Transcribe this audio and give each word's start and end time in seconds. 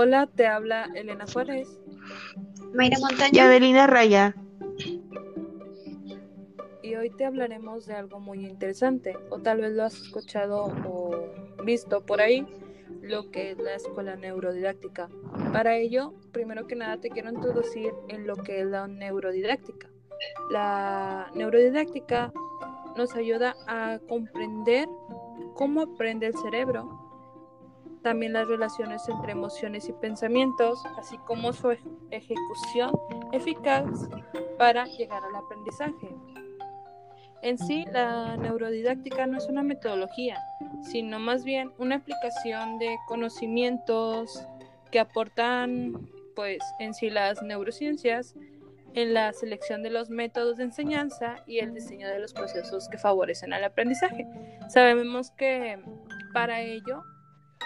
Hola, 0.00 0.28
te 0.28 0.46
habla 0.46 0.88
Elena 0.94 1.24
Juárez. 1.26 1.80
Mayra 2.72 2.98
Montaña. 3.00 3.30
Y 3.32 3.38
Adelina 3.40 3.88
Raya. 3.88 4.32
Y 6.84 6.94
hoy 6.94 7.10
te 7.10 7.24
hablaremos 7.24 7.84
de 7.86 7.94
algo 7.94 8.20
muy 8.20 8.46
interesante, 8.46 9.16
o 9.28 9.40
tal 9.40 9.60
vez 9.60 9.72
lo 9.72 9.82
has 9.82 10.00
escuchado 10.00 10.66
o 10.86 11.64
visto 11.64 12.06
por 12.06 12.20
ahí, 12.20 12.46
lo 13.02 13.32
que 13.32 13.50
es 13.50 13.58
la 13.58 13.74
escuela 13.74 14.14
neurodidáctica. 14.14 15.08
Para 15.52 15.76
ello, 15.76 16.14
primero 16.30 16.68
que 16.68 16.76
nada 16.76 16.98
te 16.98 17.10
quiero 17.10 17.30
introducir 17.30 17.92
en 18.06 18.24
lo 18.24 18.36
que 18.36 18.60
es 18.60 18.68
la 18.68 18.86
neurodidáctica. 18.86 19.88
La 20.48 21.28
neurodidáctica 21.34 22.32
nos 22.96 23.16
ayuda 23.16 23.56
a 23.66 23.98
comprender 24.08 24.86
cómo 25.54 25.80
aprende 25.80 26.28
el 26.28 26.36
cerebro, 26.36 26.97
también 28.02 28.32
las 28.32 28.48
relaciones 28.48 29.08
entre 29.08 29.32
emociones 29.32 29.88
y 29.88 29.92
pensamientos, 29.92 30.82
así 30.98 31.18
como 31.18 31.52
su 31.52 31.70
ejecución 32.10 32.92
eficaz 33.32 34.08
para 34.58 34.86
llegar 34.86 35.22
al 35.24 35.36
aprendizaje. 35.36 36.14
En 37.42 37.58
sí, 37.58 37.84
la 37.92 38.36
neurodidáctica 38.36 39.26
no 39.26 39.38
es 39.38 39.48
una 39.48 39.62
metodología, 39.62 40.38
sino 40.82 41.18
más 41.18 41.44
bien 41.44 41.72
una 41.78 41.96
aplicación 41.96 42.78
de 42.78 42.96
conocimientos 43.06 44.44
que 44.90 44.98
aportan, 44.98 46.08
pues, 46.34 46.58
en 46.80 46.94
sí 46.94 47.10
las 47.10 47.42
neurociencias 47.42 48.34
en 48.94 49.14
la 49.14 49.32
selección 49.32 49.82
de 49.82 49.90
los 49.90 50.10
métodos 50.10 50.56
de 50.56 50.64
enseñanza 50.64 51.42
y 51.46 51.58
el 51.58 51.74
diseño 51.74 52.08
de 52.08 52.18
los 52.18 52.32
procesos 52.32 52.88
que 52.88 52.98
favorecen 52.98 53.52
al 53.52 53.64
aprendizaje. 53.64 54.26
Sabemos 54.68 55.30
que 55.32 55.78
para 56.32 56.60
ello, 56.62 57.04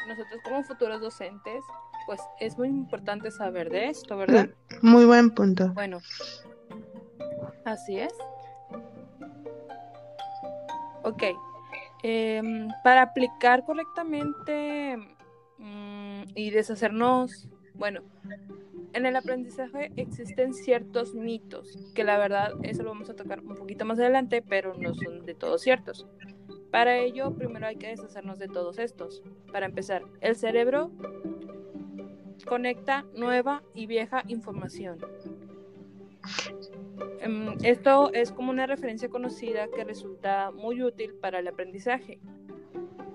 nosotros 0.08 0.40
como 0.44 0.62
futuros 0.62 1.00
docentes, 1.00 1.62
pues 2.06 2.20
es 2.40 2.58
muy 2.58 2.68
importante 2.68 3.30
saber 3.30 3.70
de 3.70 3.88
esto, 3.88 4.16
¿verdad? 4.16 4.48
Muy 4.82 5.04
buen 5.04 5.30
punto. 5.30 5.68
Bueno, 5.74 6.00
así 7.64 7.98
es. 7.98 8.12
Ok. 11.02 11.22
Em, 12.02 12.68
para 12.82 13.02
aplicar 13.02 13.64
correctamente 13.64 14.96
mm, 15.58 16.22
y 16.34 16.50
deshacernos, 16.50 17.48
bueno, 17.74 18.02
en 18.92 19.06
el 19.06 19.16
aprendizaje 19.16 19.92
existen 19.96 20.52
ciertos 20.52 21.14
mitos, 21.14 21.78
que 21.94 22.04
la 22.04 22.18
verdad 22.18 22.52
eso 22.62 22.82
lo 22.82 22.90
vamos 22.90 23.08
a 23.08 23.14
tocar 23.14 23.40
un 23.40 23.54
poquito 23.54 23.84
más 23.84 23.98
adelante, 23.98 24.42
pero 24.42 24.74
no 24.74 24.94
son 24.94 25.24
de 25.24 25.34
todos 25.34 25.62
ciertos. 25.62 26.06
Para 26.72 26.96
ello, 26.96 27.34
primero 27.34 27.66
hay 27.66 27.76
que 27.76 27.88
deshacernos 27.88 28.38
de 28.38 28.48
todos 28.48 28.78
estos. 28.78 29.22
Para 29.52 29.66
empezar, 29.66 30.02
el 30.22 30.36
cerebro 30.36 30.90
conecta 32.46 33.04
nueva 33.14 33.62
y 33.74 33.84
vieja 33.84 34.22
información. 34.26 34.96
Em, 37.20 37.58
esto 37.62 38.10
es 38.14 38.32
como 38.32 38.50
una 38.50 38.66
referencia 38.66 39.10
conocida 39.10 39.68
que 39.68 39.84
resulta 39.84 40.50
muy 40.50 40.82
útil 40.82 41.12
para 41.20 41.40
el 41.40 41.48
aprendizaje, 41.48 42.18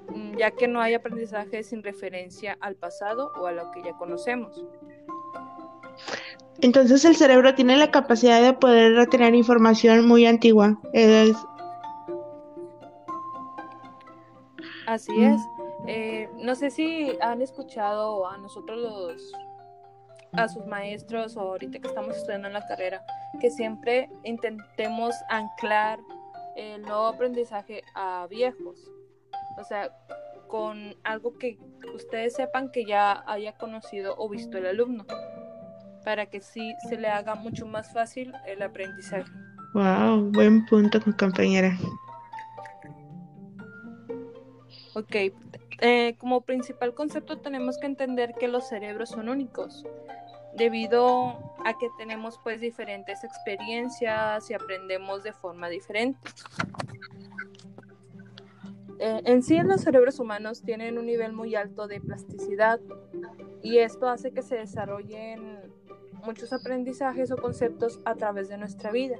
mm, 0.09 0.37
ya 0.37 0.51
que 0.51 0.67
no 0.67 0.79
hay 0.79 0.93
aprendizaje 0.93 1.63
sin 1.63 1.81
referencia 1.81 2.57
al 2.61 2.75
pasado 2.75 3.31
o 3.41 3.47
a 3.47 3.51
lo 3.53 3.71
que 3.71 3.81
ya 3.81 3.93
conocemos. 3.93 4.63
Entonces 6.61 7.03
el 7.05 7.15
cerebro 7.15 7.55
tiene 7.55 7.75
la 7.75 7.89
capacidad 7.89 8.39
de 8.39 8.53
poder 8.53 8.93
retener 8.93 9.33
información 9.33 10.07
muy 10.07 10.27
antigua. 10.27 10.79
Así 14.87 15.21
es. 15.21 15.41
Eh, 15.85 16.29
no 16.37 16.55
sé 16.55 16.71
si 16.71 17.11
han 17.21 17.41
escuchado 17.41 18.25
a 18.25 18.37
nosotros 18.37 18.79
los 18.79 19.33
a 20.33 20.47
sus 20.47 20.65
maestros 20.65 21.35
o 21.35 21.41
ahorita 21.41 21.79
que 21.79 21.87
estamos 21.87 22.15
estudiando 22.15 22.47
en 22.47 22.53
la 22.53 22.65
carrera, 22.67 23.03
que 23.39 23.49
siempre 23.49 24.09
intentemos 24.23 25.13
anclar 25.29 25.99
el 26.55 26.81
nuevo 26.83 27.07
aprendizaje 27.07 27.83
a 27.95 28.27
viejos. 28.29 28.89
O 29.57 29.63
sea, 29.63 29.91
con 30.47 30.95
algo 31.03 31.37
que 31.37 31.57
ustedes 31.93 32.35
sepan 32.35 32.71
que 32.71 32.85
ya 32.85 33.23
haya 33.27 33.57
conocido 33.57 34.15
o 34.17 34.29
visto 34.29 34.57
el 34.57 34.67
alumno 34.67 35.05
para 36.05 36.27
que 36.27 36.39
sí 36.39 36.73
se 36.87 36.97
le 36.97 37.09
haga 37.09 37.35
mucho 37.35 37.65
más 37.65 37.91
fácil 37.91 38.31
el 38.45 38.61
aprendizaje. 38.61 39.29
Wow, 39.73 40.31
buen 40.31 40.65
punto, 40.65 40.99
compañera. 41.19 41.77
Ok, 44.97 45.15
eh, 45.81 46.15
como 46.17 46.41
principal 46.41 46.95
concepto 46.95 47.37
tenemos 47.37 47.77
que 47.77 47.85
entender 47.85 48.33
que 48.33 48.47
los 48.47 48.67
cerebros 48.67 49.09
son 49.09 49.29
únicos, 49.29 49.85
debido 50.55 51.53
a 51.63 51.77
que 51.79 51.87
tenemos 51.99 52.39
pues 52.43 52.59
diferentes 52.59 53.23
experiencias 53.23 54.49
y 54.49 54.55
aprendemos 54.55 55.21
de 55.21 55.33
forma 55.33 55.69
diferente. 55.69 56.17
Eh, 58.97 59.21
en 59.25 59.43
sí 59.43 59.61
los 59.61 59.81
cerebros 59.81 60.19
humanos 60.19 60.63
tienen 60.63 60.97
un 60.97 61.05
nivel 61.05 61.31
muy 61.31 61.53
alto 61.53 61.87
de 61.87 62.01
plasticidad 62.01 62.79
y 63.61 63.77
esto 63.77 64.09
hace 64.09 64.31
que 64.31 64.41
se 64.41 64.55
desarrollen 64.55 65.61
muchos 66.25 66.51
aprendizajes 66.53 67.29
o 67.29 67.37
conceptos 67.37 67.99
a 68.03 68.15
través 68.15 68.49
de 68.49 68.57
nuestra 68.57 68.91
vida. 68.91 69.17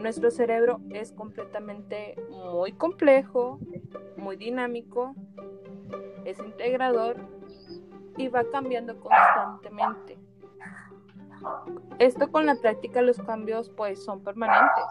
Nuestro 0.00 0.30
cerebro 0.30 0.80
es 0.90 1.12
completamente 1.12 2.16
muy 2.30 2.72
complejo, 2.72 3.58
muy 4.16 4.36
dinámico, 4.36 5.14
es 6.24 6.38
integrador 6.38 7.16
y 8.16 8.28
va 8.28 8.44
cambiando 8.50 8.98
constantemente. 8.98 10.18
Esto 11.98 12.30
con 12.32 12.46
la 12.46 12.54
práctica 12.54 13.02
los 13.02 13.18
cambios 13.18 13.68
pues 13.70 14.02
son 14.02 14.22
permanentes. 14.22 14.84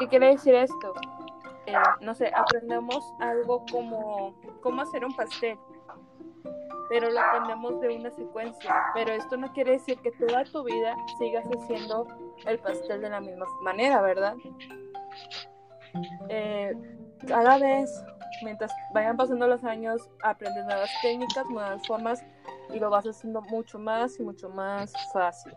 ¿Qué 0.00 0.08
quiere 0.08 0.30
decir 0.30 0.54
esto? 0.56 0.92
Eh, 1.66 1.74
no 2.00 2.14
sé, 2.14 2.32
aprendemos 2.34 3.04
algo 3.20 3.64
como 3.70 4.34
cómo 4.62 4.82
hacer 4.82 5.04
un 5.04 5.14
pastel 5.14 5.56
pero 6.88 7.10
lo 7.10 7.20
aprendemos 7.20 7.80
de 7.80 7.96
una 7.96 8.10
secuencia. 8.10 8.74
Pero 8.94 9.12
esto 9.12 9.36
no 9.36 9.52
quiere 9.52 9.72
decir 9.72 9.98
que 10.00 10.10
toda 10.12 10.44
tu 10.44 10.64
vida 10.64 10.94
sigas 11.18 11.46
haciendo 11.46 12.06
el 12.46 12.58
pastel 12.58 13.00
de 13.00 13.10
la 13.10 13.20
misma 13.20 13.46
manera, 13.62 14.00
¿verdad? 14.02 14.36
Eh, 16.28 16.72
cada 17.26 17.58
vez, 17.58 17.90
mientras 18.42 18.72
vayan 18.92 19.16
pasando 19.16 19.46
los 19.46 19.64
años, 19.64 20.08
aprendes 20.22 20.64
nuevas 20.64 20.90
técnicas, 21.02 21.48
nuevas 21.48 21.86
formas 21.86 22.24
y 22.72 22.78
lo 22.78 22.90
vas 22.90 23.04
haciendo 23.06 23.40
mucho 23.42 23.78
más 23.78 24.18
y 24.18 24.22
mucho 24.22 24.48
más 24.48 24.92
fácil. 25.12 25.52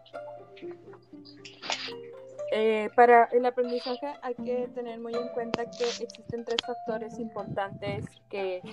Eh, 2.60 2.90
para 2.96 3.26
el 3.26 3.46
aprendizaje 3.46 4.16
hay 4.24 4.34
que 4.34 4.68
tener 4.74 5.00
muy 5.00 5.14
en 5.14 5.28
cuenta 5.36 5.70
que 5.70 5.84
existen 6.04 6.44
tres 6.44 6.58
factores 6.66 7.20
importantes 7.20 8.04
que, 8.32 8.64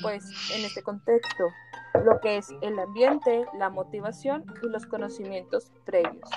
pues, 0.00 0.22
en 0.54 0.64
este 0.64 0.80
contexto, 0.80 1.48
lo 2.04 2.20
que 2.20 2.36
es 2.36 2.50
el 2.60 2.78
ambiente, 2.78 3.44
la 3.58 3.68
motivación 3.68 4.44
y 4.62 4.68
los 4.68 4.86
conocimientos 4.86 5.72
previos. 5.84 6.30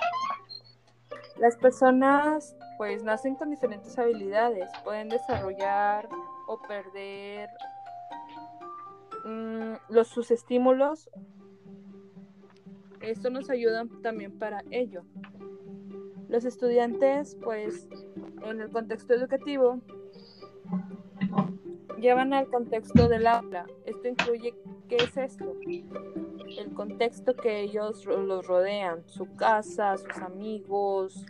Las 1.37 1.57
personas, 1.57 2.55
pues, 2.79 3.03
nacen 3.03 3.35
con 3.35 3.51
diferentes 3.51 3.99
habilidades, 3.99 4.67
pueden 4.83 5.09
desarrollar 5.09 6.09
o 6.47 6.59
perder 6.63 7.49
mm, 9.25 9.73
los, 9.89 10.07
sus 10.07 10.31
estímulos. 10.31 11.07
Esto 12.99 13.29
nos 13.29 13.51
ayuda 13.51 13.85
también 14.01 14.39
para 14.39 14.63
ello. 14.71 15.03
Los 16.29 16.45
estudiantes, 16.45 17.37
pues, 17.43 17.87
en 18.43 18.61
el 18.61 18.69
contexto 18.69 19.13
educativo, 19.13 19.79
llevan 21.99 22.33
al 22.33 22.47
contexto 22.47 23.07
del 23.07 23.27
aula. 23.27 23.65
Esto 23.85 24.07
incluye, 24.07 24.53
¿qué 24.89 24.97
es 24.97 25.17
esto? 25.17 25.53
El 26.57 26.73
contexto 26.73 27.35
que 27.35 27.61
ellos 27.61 28.05
los 28.05 28.45
rodean, 28.47 29.03
su 29.07 29.35
casa, 29.35 29.97
sus 29.97 30.17
amigos, 30.17 31.25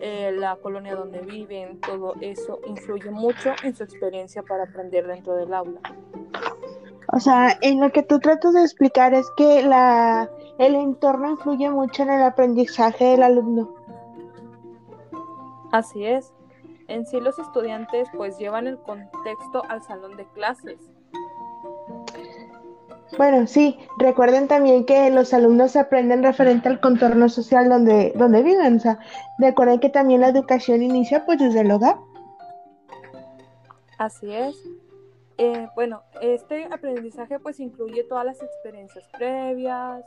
eh, 0.00 0.32
la 0.32 0.56
colonia 0.56 0.94
donde 0.94 1.20
viven, 1.20 1.80
todo 1.80 2.14
eso 2.20 2.60
influye 2.66 3.10
mucho 3.10 3.52
en 3.62 3.74
su 3.74 3.84
experiencia 3.84 4.42
para 4.42 4.64
aprender 4.64 5.06
dentro 5.06 5.34
del 5.36 5.52
aula. 5.52 5.80
O 7.12 7.20
sea, 7.20 7.58
en 7.60 7.80
lo 7.80 7.92
que 7.92 8.02
tú 8.02 8.18
tratas 8.18 8.54
de 8.54 8.62
explicar 8.62 9.14
es 9.14 9.30
que 9.36 9.62
la, 9.62 10.28
el 10.58 10.74
entorno 10.74 11.30
influye 11.30 11.70
mucho 11.70 12.02
en 12.02 12.10
el 12.10 12.22
aprendizaje 12.22 13.04
del 13.04 13.22
alumno. 13.22 13.74
Así 15.74 16.06
es. 16.06 16.32
En 16.86 17.04
sí 17.04 17.18
los 17.18 17.36
estudiantes 17.36 18.06
pues 18.16 18.38
llevan 18.38 18.68
el 18.68 18.78
contexto 18.78 19.64
al 19.68 19.82
salón 19.82 20.16
de 20.16 20.24
clases. 20.26 20.78
Bueno, 23.18 23.48
sí, 23.48 23.76
recuerden 23.98 24.46
también 24.46 24.86
que 24.86 25.10
los 25.10 25.34
alumnos 25.34 25.74
aprenden 25.74 26.22
referente 26.22 26.68
al 26.68 26.78
contorno 26.78 27.28
social 27.28 27.68
donde, 27.68 28.12
donde 28.14 28.44
viven. 28.44 28.76
O 28.76 28.78
sea, 28.78 29.00
recuerden 29.38 29.80
que 29.80 29.90
también 29.90 30.20
la 30.20 30.28
educación 30.28 30.80
inicia 30.80 31.26
pues 31.26 31.40
desde 31.40 31.62
el 31.62 31.72
hogar. 31.72 31.96
Así 33.98 34.32
es. 34.32 34.56
Eh, 35.38 35.66
bueno, 35.74 36.02
este 36.20 36.66
aprendizaje 36.66 37.40
pues 37.40 37.58
incluye 37.58 38.04
todas 38.04 38.24
las 38.24 38.40
experiencias 38.40 39.08
previas, 39.18 40.04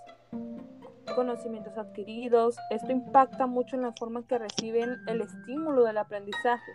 conocimientos 1.15 1.77
adquiridos. 1.77 2.57
Esto 2.69 2.91
impacta 2.91 3.47
mucho 3.47 3.75
en 3.75 3.83
la 3.83 3.93
forma 3.93 4.19
en 4.19 4.25
que 4.25 4.37
reciben 4.37 4.97
el 5.07 5.21
estímulo 5.21 5.83
del 5.83 5.97
aprendizaje. 5.97 6.71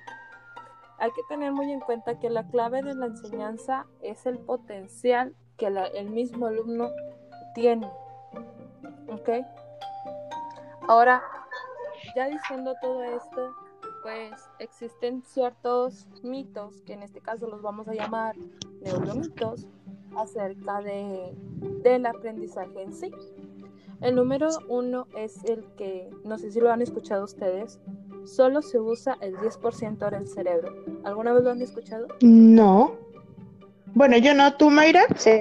Hay 0.98 1.10
que 1.10 1.22
tener 1.28 1.52
muy 1.52 1.70
en 1.72 1.80
cuenta 1.80 2.18
que 2.18 2.30
la 2.30 2.46
clave 2.46 2.82
de 2.82 2.94
la 2.94 3.06
enseñanza 3.06 3.86
es 4.00 4.24
el 4.26 4.38
potencial 4.38 5.34
que 5.56 5.66
el 5.66 6.10
mismo 6.10 6.46
alumno 6.46 6.90
tiene. 7.54 7.90
¿Ok? 9.08 9.28
Ahora, 10.88 11.22
ya 12.14 12.28
diciendo 12.28 12.74
todo 12.80 13.02
esto, 13.02 13.54
pues 14.02 14.32
existen 14.58 15.22
ciertos 15.22 16.08
mitos, 16.22 16.80
que 16.82 16.94
en 16.94 17.02
este 17.02 17.20
caso 17.20 17.48
los 17.48 17.62
vamos 17.62 17.88
a 17.88 17.94
llamar 17.94 18.36
neuromitos, 18.80 19.66
acerca 20.16 20.80
de, 20.82 21.34
del 21.82 22.06
aprendizaje 22.06 22.82
en 22.82 22.92
sí. 22.92 23.10
El 24.02 24.16
número 24.16 24.48
uno 24.68 25.06
es 25.16 25.44
el 25.44 25.64
que, 25.76 26.10
no 26.24 26.36
sé 26.38 26.50
si 26.50 26.60
lo 26.60 26.72
han 26.72 26.82
escuchado 26.82 27.24
ustedes, 27.24 27.80
solo 28.24 28.60
se 28.62 28.80
usa 28.80 29.16
el 29.20 29.36
10% 29.36 30.10
del 30.10 30.26
cerebro. 30.28 30.74
¿Alguna 31.04 31.32
vez 31.32 31.44
lo 31.44 31.50
han 31.50 31.62
escuchado? 31.62 32.08
No. 32.20 32.96
Bueno, 33.94 34.16
yo 34.18 34.34
no, 34.34 34.56
¿tú, 34.56 34.70
Mayra? 34.70 35.02
Sí, 35.16 35.40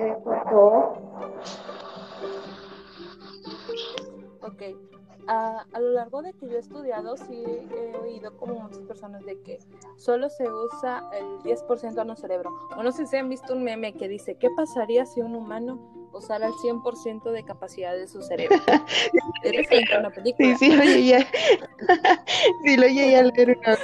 Ok 4.41 4.91
a, 5.27 5.79
lo 5.79 5.91
largo 5.91 6.21
de 6.21 6.33
que 6.33 6.47
yo 6.47 6.57
he 6.57 6.59
estudiado, 6.59 7.15
sí 7.17 7.43
he 7.45 7.97
oído 7.97 8.35
como 8.37 8.55
muchas 8.55 8.79
personas 8.79 9.25
de 9.25 9.39
que 9.41 9.59
solo 9.97 10.29
se 10.29 10.51
usa 10.51 11.09
el 11.13 11.25
10% 11.39 11.93
de 11.93 12.05
nuestro 12.05 12.27
cerebro. 12.27 12.51
O 12.77 12.83
no 12.83 12.91
sé 12.91 13.05
si 13.05 13.17
han 13.17 13.29
visto 13.29 13.53
un 13.53 13.63
meme 13.63 13.93
que 13.93 14.07
dice, 14.07 14.35
¿qué 14.35 14.49
pasaría 14.55 15.05
si 15.05 15.21
un 15.21 15.35
humano 15.35 16.00
usara 16.21 16.47
el 16.47 16.53
100% 16.53 17.31
de 17.31 17.43
capacidad 17.43 17.93
de 17.93 18.07
su 18.07 18.21
cerebro? 18.21 18.57
¿Eres 19.43 19.67
una 19.97 20.09
película? 20.09 20.57
Sí, 20.57 20.71
sí, 20.71 20.79
oye, 20.79 21.05
ya. 21.05 21.19
sí, 22.63 22.77
lo 22.77 22.85
oye 22.85 23.11
ya 23.11 23.23
leer 23.23 23.57
una... 23.57 23.77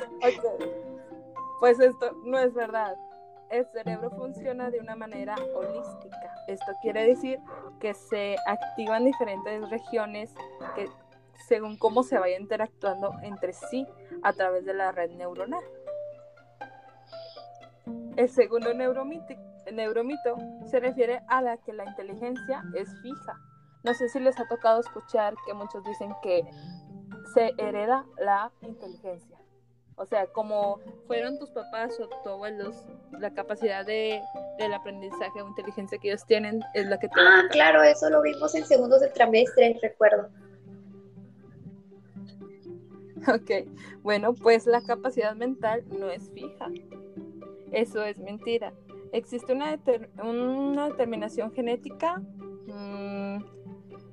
Pues 1.60 1.80
esto 1.80 2.12
no 2.24 2.38
es 2.38 2.54
verdad 2.54 2.96
el 3.50 3.66
cerebro 3.68 4.10
funciona 4.12 4.70
de 4.70 4.80
una 4.80 4.96
manera 4.96 5.36
holística. 5.56 6.44
Esto 6.48 6.74
quiere 6.82 7.06
decir 7.06 7.40
que 7.80 7.94
se 7.94 8.36
activan 8.46 9.06
diferentes 9.06 9.70
regiones 9.70 10.34
que 10.76 10.90
según 11.48 11.78
cómo 11.78 12.04
se 12.04 12.18
vaya 12.18 12.38
interactuando 12.38 13.14
entre 13.22 13.54
sí 13.54 13.88
a 14.24 14.34
través 14.34 14.66
de 14.66 14.74
la 14.74 14.92
red 14.92 15.12
neuronal. 15.12 15.64
El 18.16 18.30
segundo 18.30 18.74
neuromito, 19.74 20.38
se 20.66 20.80
refiere 20.80 21.22
a 21.28 21.42
la 21.42 21.58
que 21.58 21.74
la 21.74 21.86
inteligencia 21.86 22.64
es 22.76 22.90
fija. 23.02 23.40
No 23.84 23.94
sé 23.94 24.10
si 24.10 24.20
les 24.20 24.40
ha 24.40 24.48
tocado 24.48 24.80
escuchar 24.80 25.36
que 25.46 25.54
muchos 25.54 25.84
dicen 25.84 26.14
que 26.22 26.44
se 27.34 27.54
hereda 27.58 28.06
la 28.18 28.52
inteligencia. 28.62 29.38
O 30.00 30.06
sea, 30.06 30.28
como 30.28 30.80
fueron 31.08 31.40
tus 31.40 31.50
papás 31.50 32.00
o 32.00 32.08
tus 32.08 32.28
abuelos, 32.28 32.86
la 33.20 33.32
capacidad 33.34 33.84
de, 33.84 34.22
del 34.60 34.74
aprendizaje 34.74 35.42
o 35.42 35.48
inteligencia 35.48 35.98
que 35.98 36.10
ellos 36.10 36.26
tienen 36.26 36.62
es 36.76 36.86
la 36.86 37.00
que 37.00 37.08
te 37.08 37.16
Ah, 37.18 37.44
claro, 37.50 37.82
eso 37.82 38.08
lo 38.10 38.22
vimos 38.22 38.54
en 38.54 38.64
segundos 38.66 39.02
de 39.02 39.10
trimestre, 39.10 39.78
recuerdo. 39.82 40.30
Ok, 43.28 43.68
bueno, 44.04 44.34
pues 44.34 44.68
la 44.68 44.82
capacidad 44.82 45.36
mental 45.36 45.84
no 45.90 46.10
es 46.10 46.30
fija. 46.30 46.68
Eso 47.74 48.04
es 48.04 48.20
mentira. 48.20 48.72
Existe 49.12 49.54
una, 49.54 49.80
una 50.24 50.90
determinación 50.90 51.52
genética 51.52 52.22
mm, 52.68 53.38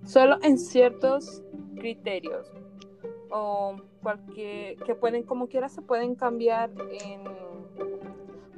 solo 0.07 0.39
en 0.43 0.59
ciertos 0.59 1.43
criterios 1.77 2.51
o 3.31 3.77
cualquier 4.03 4.77
que 4.77 4.95
pueden 4.95 5.25
como 5.25 5.49
quiera 5.49 5.69
se 5.69 5.83
pueden 5.83 6.15
cambiar 6.15 6.71
en 7.03 7.23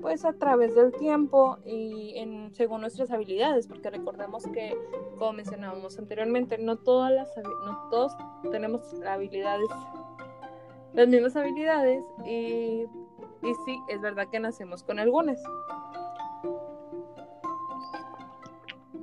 pues 0.02 0.24
a 0.24 0.34
través 0.34 0.74
del 0.74 0.92
tiempo 0.92 1.58
y 1.64 2.12
en 2.16 2.54
según 2.54 2.82
nuestras 2.82 3.10
habilidades 3.10 3.66
porque 3.66 3.90
recordemos 3.90 4.46
que 4.48 4.76
como 5.18 5.32
mencionábamos 5.32 5.98
anteriormente 5.98 6.58
no 6.58 6.76
todas 6.76 7.10
las 7.10 7.34
no 7.36 7.88
todos 7.90 8.12
tenemos 8.50 8.82
habilidades 9.02 9.68
las 10.96 11.08
mismas 11.08 11.36
habilidades 11.36 12.02
y, 12.24 12.86
y 13.42 13.54
sí, 13.66 13.78
es 13.88 14.00
verdad 14.00 14.28
que 14.32 14.40
nacemos 14.40 14.82
con 14.82 14.98
algunas. 14.98 15.38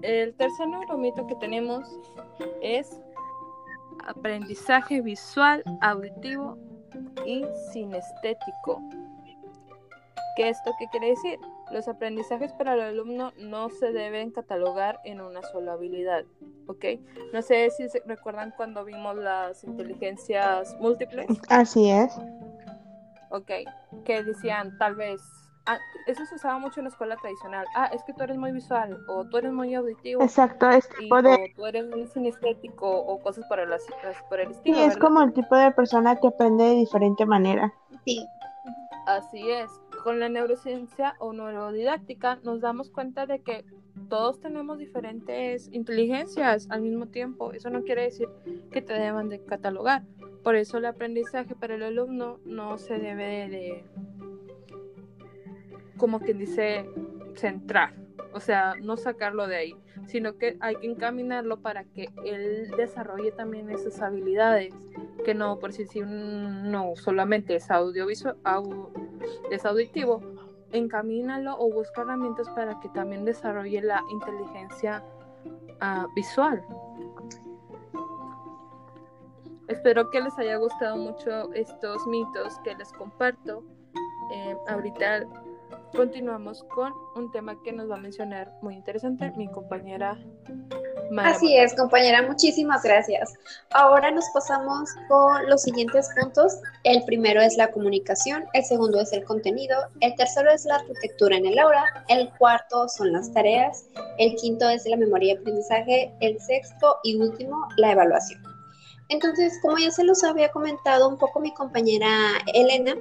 El 0.03 0.35
tercer 0.35 0.67
neuromito 0.67 1.25
que 1.27 1.35
tenemos 1.35 1.97
es 2.61 3.01
aprendizaje 4.05 5.01
visual, 5.01 5.63
auditivo 5.81 6.57
y 7.25 7.45
sinestético. 7.71 8.81
¿Qué 10.35 10.50
esto 10.50 10.71
qué 10.77 10.88
quiere 10.91 11.09
decir? 11.11 11.39
Los 11.71 11.88
aprendizajes 11.88 12.51
para 12.53 12.73
el 12.73 12.81
alumno 12.81 13.31
no 13.38 13.69
se 13.69 13.94
deben 13.94 14.31
catalogar 14.31 15.00
en 15.05 15.21
una 15.21 15.41
sola 15.41 15.73
habilidad, 15.73 16.25
¿ok? 16.67 16.85
No 17.31 17.41
sé 17.41 17.69
si 17.69 17.88
se 17.88 18.01
recuerdan 18.05 18.53
cuando 18.57 18.83
vimos 18.83 19.15
las 19.15 19.63
inteligencias 19.63 20.75
múltiples. 20.81 21.27
Así 21.47 21.89
es. 21.89 22.13
Ok, 23.29 23.51
que 24.03 24.23
decían 24.23 24.77
tal 24.77 24.95
vez, 24.95 25.21
ah, 25.65 25.80
eso 26.07 26.25
se 26.25 26.36
usaba 26.36 26.60
mucho 26.60 26.80
en 26.80 26.86
la 26.86 26.89
escuela 26.89 27.15
tradicional, 27.18 27.65
ah, 27.75 27.89
es 27.94 28.04
que 28.04 28.13
tú 28.13 28.24
eres 28.24 28.38
muy 28.38 28.51
visual, 28.51 29.00
o 29.07 29.25
tú 29.25 29.38
eres 29.38 29.51
muy 29.51 29.74
auditivo. 29.74 30.21
Exacto, 30.21 30.69
es 30.69 30.88
tipo 30.89 31.21
de... 31.21 31.33
O 31.33 31.56
tú 31.56 31.65
eres 31.65 31.88
muy 31.88 32.06
sinestético, 32.07 32.89
o 32.89 33.19
cosas 33.21 33.45
por 33.48 33.60
el, 33.60 33.69
por 34.30 34.39
el 34.39 34.51
estilo. 34.51 34.77
Sí, 34.77 34.83
es 34.83 34.98
como 34.98 35.21
el 35.21 35.33
tipo 35.33 35.56
de 35.56 35.71
persona 35.71 36.15
que 36.15 36.27
aprende 36.27 36.63
de 36.63 36.75
diferente 36.75 37.25
manera. 37.25 37.74
Sí. 38.06 38.25
Así 39.06 39.50
es 39.51 39.69
con 40.04 40.19
la 40.19 40.27
neurociencia 40.27 41.15
o 41.19 41.31
neurodidáctica 41.31 42.38
nos 42.44 42.60
damos 42.60 42.89
cuenta 42.89 43.25
de 43.25 43.42
que 43.42 43.65
todos 44.10 44.39
tenemos 44.42 44.77
diferentes 44.77 45.69
inteligencias 45.71 46.68
al 46.69 46.81
mismo 46.81 47.07
tiempo. 47.07 47.54
Eso 47.54 47.69
no 47.69 47.83
quiere 47.83 48.04
decir 48.04 48.27
que 48.71 48.81
te 48.81 48.94
deban 48.94 49.30
de 49.30 49.42
catalogar. 49.44 50.04
Por 50.44 50.56
eso 50.56 50.77
el 50.77 50.86
aprendizaje 50.86 51.56
para 51.56 51.75
el 51.75 51.83
alumno 51.83 52.39
no 52.44 52.77
se 52.77 53.00
debe 53.00 53.48
de, 53.50 53.86
como 56.03 56.19
quien 56.19 56.38
dice, 56.38 56.86
centrar. 57.36 57.93
O 58.33 58.41
sea, 58.41 58.75
no 58.75 58.98
sacarlo 58.98 59.48
de 59.48 59.55
ahí, 59.55 59.75
sino 60.05 60.38
que 60.38 60.57
hay 60.60 60.75
que 60.75 60.88
encaminarlo 60.88 61.62
para 61.62 61.86
que 61.86 62.10
él 62.25 62.69
desarrolle 62.75 63.31
también 63.31 63.69
esas 63.69 64.01
habilidades, 64.01 64.75
que 65.24 65.33
no, 65.33 65.60
por 65.60 65.72
si 65.72 65.86
no 66.01 66.93
solamente 66.98 67.55
es 67.55 67.72
audiovisual, 67.72 68.36
es 69.50 69.65
auditivo, 69.65 70.19
encamínalo 70.74 71.55
o 71.57 71.72
busca 71.72 72.01
herramientas 72.01 72.50
para 72.50 72.77
que 72.81 72.89
también 72.89 73.24
desarrolle 73.24 73.81
la 73.81 74.03
inteligencia 74.12 75.01
uh, 75.81 76.13
visual. 76.15 76.65
Espero 79.69 80.10
que 80.10 80.19
les 80.19 80.38
haya 80.38 80.57
gustado 80.57 80.98
mucho 80.98 81.53
estos 81.53 82.05
mitos 82.07 82.60
que 82.65 82.75
les 82.75 82.91
comparto. 82.91 83.63
Eh, 84.33 84.57
ahorita 84.67 85.25
continuamos 85.95 86.63
con 86.63 86.93
un 87.15 87.31
tema 87.31 87.62
que 87.63 87.71
nos 87.71 87.89
va 87.89 87.95
a 87.95 88.00
mencionar 88.00 88.51
muy 88.62 88.75
interesante 88.75 89.31
mi 89.38 89.47
compañera 89.47 90.17
Así 91.17 91.55
es, 91.55 91.73
compañera, 91.75 92.23
muchísimas 92.23 92.81
gracias. 92.83 93.33
Ahora 93.71 94.09
nos 94.12 94.25
pasamos 94.33 94.89
con 95.07 95.47
los 95.47 95.62
siguientes 95.62 96.09
puntos. 96.19 96.57
El 96.83 97.03
primero 97.05 97.41
es 97.41 97.55
la 97.57 97.71
comunicación, 97.71 98.45
el 98.53 98.63
segundo 98.63 99.00
es 99.00 99.13
el 99.13 99.23
contenido, 99.23 99.77
el 100.01 100.15
tercero 100.15 100.51
es 100.51 100.65
la 100.65 100.75
arquitectura 100.75 101.38
en 101.38 101.45
el 101.45 101.59
aula, 101.59 101.85
el 102.07 102.29
cuarto 102.38 102.88
son 102.89 103.12
las 103.13 103.31
tareas, 103.31 103.85
el 104.17 104.35
quinto 104.35 104.67
es 104.69 104.85
la 104.88 104.97
memoria 104.97 105.33
y 105.33 105.38
aprendizaje, 105.38 106.13
el 106.19 106.39
sexto 106.39 106.97
y 107.03 107.15
último, 107.15 107.67
la 107.77 107.91
evaluación. 107.91 108.52
Entonces, 109.13 109.60
como 109.62 109.77
ya 109.77 109.91
se 109.91 110.03
los 110.03 110.24
había 110.24 110.51
comentado 110.51 111.08
un 111.08 111.20
poco 111.20 111.39
mi 111.39 111.53
compañera 111.53 112.10
Elena, 112.51 112.96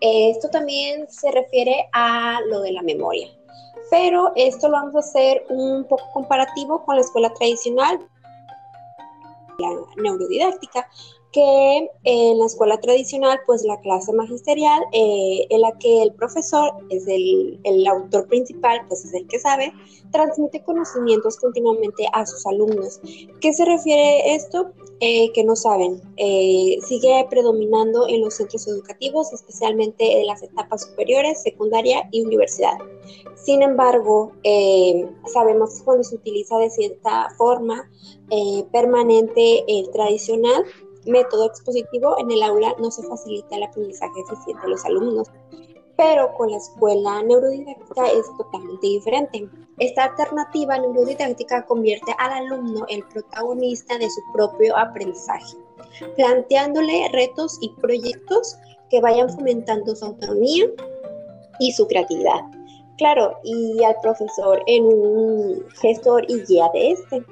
esto 0.00 0.48
también 0.48 1.10
se 1.10 1.28
refiere 1.32 1.88
a 1.92 2.38
lo 2.46 2.60
de 2.60 2.70
la 2.70 2.82
memoria. 2.82 3.28
Pero 3.90 4.30
esto 4.36 4.68
lo 4.68 4.74
vamos 4.74 4.94
a 4.94 5.00
hacer 5.00 5.44
un 5.48 5.84
poco 5.88 6.04
comparativo 6.12 6.84
con 6.84 6.94
la 6.94 7.00
escuela 7.00 7.34
tradicional, 7.34 7.98
la 9.58 9.68
neurodidáctica, 10.00 10.88
que 11.36 11.90
en 12.04 12.38
la 12.38 12.46
escuela 12.46 12.80
tradicional, 12.80 13.38
pues 13.44 13.62
la 13.62 13.78
clase 13.82 14.10
magisterial, 14.14 14.82
eh, 14.92 15.46
en 15.50 15.60
la 15.60 15.72
que 15.72 16.02
el 16.02 16.14
profesor 16.14 16.72
es 16.88 17.06
el, 17.06 17.60
el, 17.64 17.86
autor 17.86 18.26
principal, 18.26 18.80
pues 18.88 19.04
es 19.04 19.12
el 19.12 19.26
que 19.26 19.38
sabe, 19.38 19.70
transmite 20.12 20.64
conocimientos 20.64 21.36
continuamente 21.36 22.08
a 22.14 22.24
sus 22.24 22.46
alumnos. 22.46 23.00
¿Qué 23.42 23.52
se 23.52 23.66
refiere 23.66 24.34
esto? 24.34 24.72
Eh, 25.00 25.30
que 25.34 25.44
no 25.44 25.56
saben. 25.56 26.00
Eh, 26.16 26.78
sigue 26.88 27.26
predominando 27.28 28.08
en 28.08 28.22
los 28.22 28.36
centros 28.36 28.66
educativos, 28.66 29.30
especialmente 29.34 30.20
en 30.20 30.26
las 30.28 30.42
etapas 30.42 30.86
superiores, 30.86 31.42
secundaria 31.42 32.08
y 32.12 32.24
universidad. 32.24 32.78
Sin 33.34 33.60
embargo, 33.60 34.32
sabemos 35.26 35.74
que 35.74 35.84
cuando 35.84 36.02
se 36.02 36.14
utiliza 36.14 36.56
de 36.56 36.70
cierta 36.70 37.28
forma 37.36 37.88
permanente 38.72 39.64
el 39.68 39.90
tradicional, 39.90 40.64
método 41.06 41.46
expositivo, 41.46 42.18
en 42.18 42.30
el 42.30 42.42
aula 42.42 42.74
no 42.78 42.90
se 42.90 43.02
facilita 43.02 43.56
el 43.56 43.64
aprendizaje 43.64 44.20
eficiente 44.20 44.62
de 44.62 44.68
los 44.68 44.84
alumnos, 44.84 45.28
pero 45.96 46.32
con 46.34 46.50
la 46.50 46.58
escuela 46.58 47.22
neurodidáctica 47.22 48.06
es 48.08 48.26
totalmente 48.36 48.86
diferente. 48.86 49.48
Esta 49.78 50.04
alternativa 50.04 50.78
neurodidáctica 50.78 51.64
convierte 51.64 52.12
al 52.18 52.32
alumno 52.32 52.84
el 52.88 53.02
protagonista 53.08 53.96
de 53.98 54.10
su 54.10 54.20
propio 54.32 54.76
aprendizaje, 54.76 55.56
planteándole 56.16 57.08
retos 57.12 57.58
y 57.60 57.70
proyectos 57.80 58.56
que 58.90 59.00
vayan 59.00 59.30
fomentando 59.30 59.96
su 59.96 60.04
autonomía 60.04 60.66
y 61.58 61.72
su 61.72 61.86
creatividad. 61.86 62.40
Claro, 62.98 63.38
y 63.44 63.82
al 63.82 63.96
profesor 64.02 64.62
en 64.66 64.84
un 64.84 65.64
gestor 65.80 66.24
y 66.28 66.40
guía 66.42 66.70
de 66.72 66.92
este. 66.92 67.22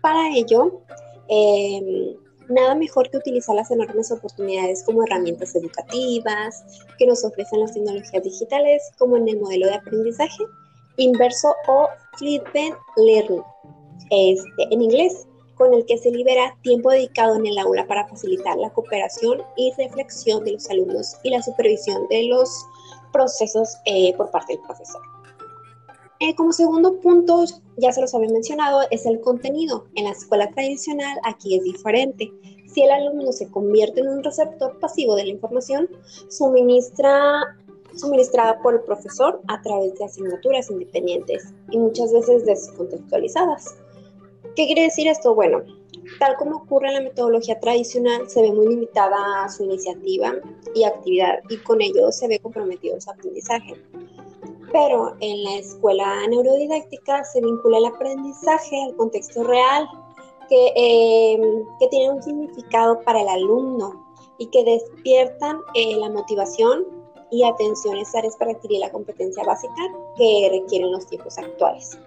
Para 0.00 0.28
ello, 0.36 0.80
eh, 1.28 2.16
nada 2.52 2.74
mejor 2.74 3.10
que 3.10 3.18
utilizar 3.18 3.54
las 3.54 3.70
enormes 3.70 4.10
oportunidades 4.12 4.82
como 4.84 5.04
herramientas 5.04 5.54
educativas 5.54 6.64
que 6.98 7.06
nos 7.06 7.24
ofrecen 7.24 7.60
las 7.60 7.72
tecnologías 7.72 8.22
digitales, 8.22 8.82
como 8.98 9.16
en 9.16 9.28
el 9.28 9.40
modelo 9.40 9.66
de 9.66 9.74
aprendizaje 9.74 10.44
inverso 10.96 11.54
o 11.68 11.88
flipped 12.18 12.74
learning, 12.96 13.42
este, 14.10 14.62
en 14.70 14.82
inglés, 14.82 15.26
con 15.56 15.72
el 15.74 15.84
que 15.86 15.98
se 15.98 16.10
libera 16.10 16.56
tiempo 16.62 16.90
dedicado 16.90 17.36
en 17.36 17.46
el 17.46 17.58
aula 17.58 17.86
para 17.86 18.06
facilitar 18.08 18.56
la 18.56 18.70
cooperación 18.70 19.42
y 19.56 19.72
reflexión 19.78 20.44
de 20.44 20.52
los 20.52 20.68
alumnos 20.70 21.16
y 21.22 21.30
la 21.30 21.42
supervisión 21.42 22.06
de 22.08 22.24
los 22.24 22.50
procesos 23.12 23.76
eh, 23.84 24.14
por 24.16 24.30
parte 24.30 24.54
del 24.54 24.62
profesor. 24.62 25.11
Eh, 26.22 26.36
como 26.36 26.52
segundo 26.52 27.00
punto, 27.00 27.44
ya 27.78 27.90
se 27.90 28.00
los 28.00 28.14
había 28.14 28.30
mencionado, 28.30 28.82
es 28.92 29.06
el 29.06 29.20
contenido. 29.20 29.86
En 29.96 30.04
la 30.04 30.12
escuela 30.12 30.48
tradicional 30.50 31.18
aquí 31.24 31.56
es 31.56 31.64
diferente. 31.64 32.32
Si 32.72 32.80
el 32.80 32.92
alumno 32.92 33.32
se 33.32 33.50
convierte 33.50 34.02
en 34.02 34.08
un 34.08 34.22
receptor 34.22 34.78
pasivo 34.78 35.16
de 35.16 35.24
la 35.24 35.30
información, 35.30 35.88
suministra, 36.28 37.42
suministrada 37.96 38.62
por 38.62 38.74
el 38.74 38.82
profesor 38.82 39.40
a 39.48 39.60
través 39.62 39.98
de 39.98 40.04
asignaturas 40.04 40.70
independientes 40.70 41.52
y 41.72 41.78
muchas 41.78 42.12
veces 42.12 42.46
descontextualizadas. 42.46 43.74
¿Qué 44.54 44.66
quiere 44.66 44.82
decir 44.82 45.08
esto? 45.08 45.34
Bueno, 45.34 45.64
tal 46.20 46.36
como 46.36 46.58
ocurre 46.58 46.86
en 46.86 46.94
la 46.94 47.00
metodología 47.00 47.58
tradicional, 47.58 48.30
se 48.30 48.42
ve 48.42 48.52
muy 48.52 48.68
limitada 48.68 49.48
su 49.48 49.64
iniciativa 49.64 50.34
y 50.72 50.84
actividad 50.84 51.40
y 51.48 51.56
con 51.56 51.82
ello 51.82 52.12
se 52.12 52.28
ve 52.28 52.38
comprometido 52.38 53.00
su 53.00 53.10
aprendizaje 53.10 53.74
pero 54.72 55.14
en 55.20 55.44
la 55.44 55.56
escuela 55.56 56.26
neurodidáctica 56.28 57.24
se 57.24 57.40
vincula 57.40 57.78
el 57.78 57.86
aprendizaje 57.86 58.82
al 58.84 58.96
contexto 58.96 59.44
real, 59.44 59.88
que, 60.48 60.72
eh, 60.74 61.40
que 61.78 61.88
tiene 61.88 62.10
un 62.10 62.22
significado 62.22 63.00
para 63.02 63.20
el 63.20 63.28
alumno 63.28 64.06
y 64.38 64.46
que 64.46 64.64
despiertan 64.64 65.60
eh, 65.74 65.96
la 65.96 66.10
motivación 66.10 66.84
y 67.30 67.44
atención 67.44 67.94
necesarias 67.94 68.36
para 68.36 68.52
adquirir 68.52 68.80
la 68.80 68.90
competencia 68.90 69.44
básica 69.44 69.82
que 70.16 70.48
requieren 70.50 70.90
los 70.92 71.06
tiempos 71.06 71.38
actuales. 71.38 71.98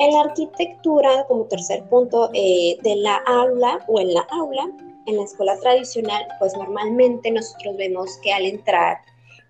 En 0.00 0.12
la 0.12 0.20
arquitectura, 0.20 1.26
como 1.26 1.44
tercer 1.44 1.88
punto 1.88 2.30
eh, 2.32 2.78
de 2.82 2.96
la 2.96 3.16
aula 3.26 3.84
o 3.88 4.00
en 4.00 4.14
la 4.14 4.20
aula, 4.30 4.70
en 5.06 5.16
la 5.16 5.24
escuela 5.24 5.58
tradicional, 5.58 6.24
pues 6.38 6.56
normalmente 6.56 7.30
nosotros 7.30 7.76
vemos 7.76 8.16
que 8.22 8.32
al 8.32 8.44
entrar 8.44 8.98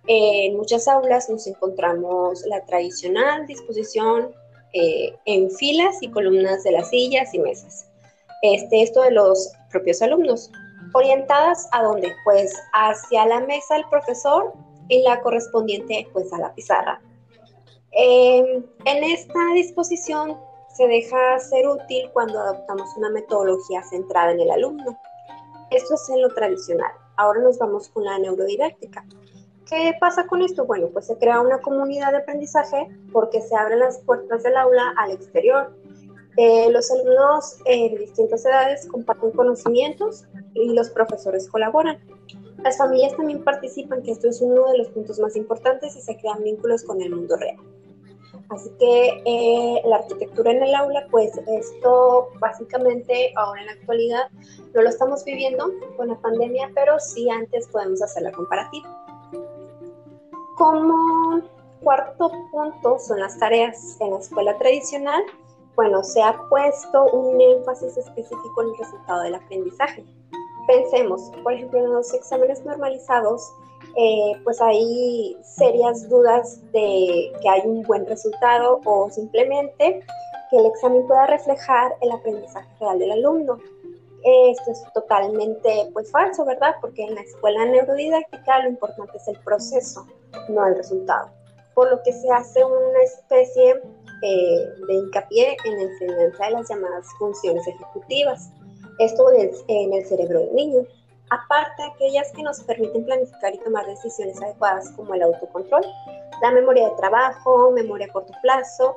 en 0.07 0.57
muchas 0.57 0.88
aulas 0.88 1.28
nos 1.28 1.47
encontramos 1.47 2.43
la 2.47 2.64
tradicional 2.64 3.47
disposición 3.47 4.31
eh, 4.73 5.14
en 5.25 5.50
filas 5.50 5.97
y 6.02 6.11
columnas 6.11 6.62
de 6.64 6.73
las 6.73 6.90
sillas 6.90 7.33
y 7.35 7.38
mesas. 7.38 7.87
Este, 8.43 8.83
esto 8.83 9.02
de 9.02 9.11
los 9.11 9.52
propios 9.71 10.00
alumnos. 10.02 10.50
¿Orientadas 10.95 11.69
a 11.73 11.83
dónde? 11.83 12.12
Pues 12.25 12.55
hacia 12.73 13.26
la 13.26 13.40
mesa 13.40 13.75
del 13.75 13.85
profesor 13.90 14.52
y 14.88 15.02
la 15.02 15.21
correspondiente 15.21 16.09
pues 16.12 16.33
a 16.33 16.38
la 16.38 16.55
pizarra. 16.55 17.00
Em, 17.93 18.64
en 18.85 19.05
esta 19.05 19.40
disposición 19.55 20.38
se 20.75 20.87
deja 20.87 21.38
ser 21.40 21.67
útil 21.67 22.11
cuando 22.12 22.38
adoptamos 22.38 22.88
una 22.97 23.11
metodología 23.11 23.83
centrada 23.83 24.33
en 24.33 24.40
el 24.40 24.50
alumno. 24.50 24.99
Esto 25.71 25.95
es 25.95 26.09
en 26.11 26.23
lo 26.23 26.28
tradicional. 26.35 26.93
Ahora 27.17 27.40
nos 27.40 27.59
vamos 27.59 27.88
con 27.88 28.05
la 28.05 28.19
neurodidáctica. 28.19 29.05
¿Qué 29.68 29.92
pasa 30.00 30.26
con 30.26 30.40
esto? 30.40 30.64
Bueno, 30.64 30.88
pues 30.92 31.06
se 31.06 31.18
crea 31.18 31.40
una 31.40 31.58
comunidad 31.58 32.12
de 32.12 32.18
aprendizaje 32.18 32.88
porque 33.12 33.42
se 33.42 33.54
abren 33.54 33.80
las 33.80 33.98
puertas 34.00 34.42
del 34.42 34.56
aula 34.56 34.94
al 34.96 35.10
exterior. 35.10 35.76
Eh, 36.38 36.70
los 36.70 36.90
alumnos 36.90 37.58
eh, 37.66 37.90
de 37.90 37.98
distintas 37.98 38.46
edades 38.46 38.87
comparten 38.87 39.32
conocimientos 39.32 40.25
y 40.54 40.72
los 40.72 40.88
profesores 40.90 41.48
colaboran. 41.50 41.98
Las 42.64 42.78
familias 42.78 43.14
también 43.16 43.44
participan, 43.44 44.02
que 44.02 44.12
esto 44.12 44.28
es 44.28 44.40
uno 44.40 44.70
de 44.70 44.78
los 44.78 44.88
puntos 44.88 45.18
más 45.18 45.37
importantes 45.37 45.94
y 45.96 46.00
se 46.00 46.16
crean 46.16 46.42
vínculos 46.42 46.82
con 46.84 47.02
el 47.02 47.10
mundo 47.10 47.37
real. 47.37 47.56
Así 48.48 48.70
que 48.78 49.22
eh, 49.26 49.82
la 49.84 49.96
arquitectura 49.96 50.50
en 50.50 50.62
el 50.62 50.75
aula, 50.75 51.06
pues 51.10 51.32
esto 51.46 52.30
básicamente 52.40 53.32
ahora 53.37 53.60
en 53.60 53.66
la 53.66 53.72
actualidad 53.72 54.30
no 54.75 54.80
lo 54.80 54.88
estamos 54.88 55.25
viviendo 55.25 55.70
con 55.96 56.08
la 56.08 56.16
pandemia, 56.16 56.70
pero 56.75 56.98
sí 56.98 57.28
antes 57.28 57.68
podemos 57.68 58.00
hacer 58.00 58.22
la 58.22 58.32
comparativa. 58.32 59.17
Como 60.59 61.41
cuarto 61.85 62.33
punto 62.50 62.99
son 62.99 63.21
las 63.21 63.38
tareas 63.38 63.97
en 64.00 64.11
la 64.11 64.19
escuela 64.19 64.59
tradicional. 64.59 65.23
Bueno, 65.77 66.03
se 66.03 66.21
ha 66.21 66.37
puesto 66.49 67.05
un 67.12 67.41
énfasis 67.41 67.97
específico 67.97 68.62
en 68.62 68.69
el 68.71 68.79
resultado 68.79 69.23
del 69.23 69.37
aprendizaje. 69.37 70.05
Pensemos, 70.67 71.31
por 71.45 71.53
ejemplo, 71.53 71.79
en 71.79 71.93
los 71.93 72.12
exámenes 72.12 72.65
normalizados, 72.65 73.41
eh, 73.97 74.33
pues 74.43 74.61
hay 74.61 75.37
serias 75.43 76.09
dudas 76.09 76.61
de 76.73 77.33
que 77.41 77.49
hay 77.49 77.61
un 77.65 77.83
buen 77.85 78.05
resultado 78.07 78.81
o 78.85 79.09
simplemente 79.11 80.05
que 80.50 80.57
el 80.57 80.67
examen 80.67 81.07
pueda 81.07 81.27
reflejar 81.27 81.95
el 82.00 82.11
aprendizaje 82.11 82.69
real 82.81 82.99
del 82.99 83.12
alumno. 83.12 83.59
Esto 84.25 84.72
es 84.72 84.82
totalmente 84.92 85.90
pues 85.92 86.10
falso, 86.10 86.44
¿verdad? 86.44 86.75
Porque 86.80 87.04
en 87.04 87.14
la 87.14 87.20
escuela 87.20 87.64
neurodidáctica 87.66 88.62
lo 88.62 88.70
importante 88.70 89.16
es 89.16 89.28
el 89.28 89.38
proceso, 89.40 90.06
no 90.48 90.66
el 90.66 90.76
resultado. 90.76 91.30
Por 91.75 91.90
lo 91.90 92.02
que 92.02 92.12
se 92.12 92.30
hace 92.30 92.64
una 92.64 93.02
especie 93.04 93.80
eh, 94.22 94.68
de 94.88 94.94
hincapié 94.94 95.56
en 95.64 95.76
la 95.76 95.82
enseñanza 95.82 96.44
de 96.46 96.50
las 96.50 96.68
llamadas 96.68 97.06
funciones 97.18 97.66
ejecutivas. 97.68 98.50
Esto 98.98 99.30
es 99.30 99.64
en 99.68 99.92
el 99.92 100.04
cerebro 100.04 100.40
del 100.40 100.54
niño. 100.54 100.82
Aparte, 101.30 101.82
aquellas 101.84 102.32
que 102.32 102.42
nos 102.42 102.60
permiten 102.60 103.04
planificar 103.04 103.54
y 103.54 103.58
tomar 103.58 103.87
decisiones 103.87 104.42
adecuadas 104.42 104.90
como 104.92 105.14
el 105.14 105.22
autocontrol, 105.22 105.84
la 106.42 106.50
memoria 106.50 106.88
de 106.88 106.96
trabajo, 106.96 107.70
memoria 107.70 108.06
a 108.06 108.12
corto 108.12 108.32
plazo, 108.42 108.96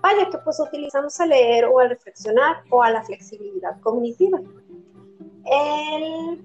vaya 0.00 0.28
que 0.30 0.38
pues 0.38 0.60
utilizamos 0.60 1.18
a 1.20 1.26
leer 1.26 1.64
o 1.66 1.78
a 1.78 1.88
reflexionar 1.88 2.62
o 2.70 2.82
a 2.82 2.90
la 2.90 3.02
flexibilidad 3.04 3.80
cognitiva. 3.80 4.40
El, 5.46 6.42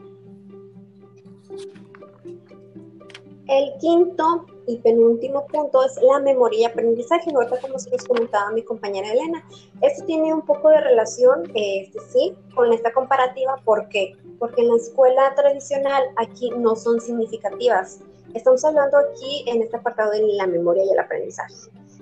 el 3.48 3.74
quinto 3.80 4.46
y 4.68 4.78
penúltimo 4.78 5.46
punto 5.48 5.84
es 5.84 6.00
la 6.02 6.20
memoria 6.20 6.60
y 6.60 6.64
aprendizaje. 6.66 7.32
Ahorita 7.34 7.60
como 7.62 7.78
se 7.78 7.90
les 7.92 8.04
comentaba 8.04 8.52
mi 8.52 8.64
compañera 8.64 9.12
Elena, 9.12 9.44
esto 9.82 10.06
tiene 10.06 10.34
un 10.34 10.42
poco 10.42 10.70
de 10.70 10.82
relación, 10.82 11.44
este, 11.54 12.00
sí, 12.12 12.36
con 12.56 12.74
esta 12.74 12.92
comparativa. 12.92 13.58
¿Por 13.64 13.88
qué? 13.90 14.14
Porque 14.40 14.62
en 14.62 14.70
la 14.70 14.78
escuela 14.78 15.34
tradicional 15.36 16.04
aquí 16.16 16.50
no 16.58 16.76
son 16.76 17.00
significativas. 17.00 18.00
Estamos 18.34 18.66
hablando 18.66 18.98
aquí 18.98 19.46
en 19.48 19.62
este 19.62 19.78
apartado 19.78 20.12
de 20.12 20.22
la 20.34 20.48
memoria 20.48 20.84
y 20.84 20.90
el 20.90 21.00
aprendizaje. 21.00 21.54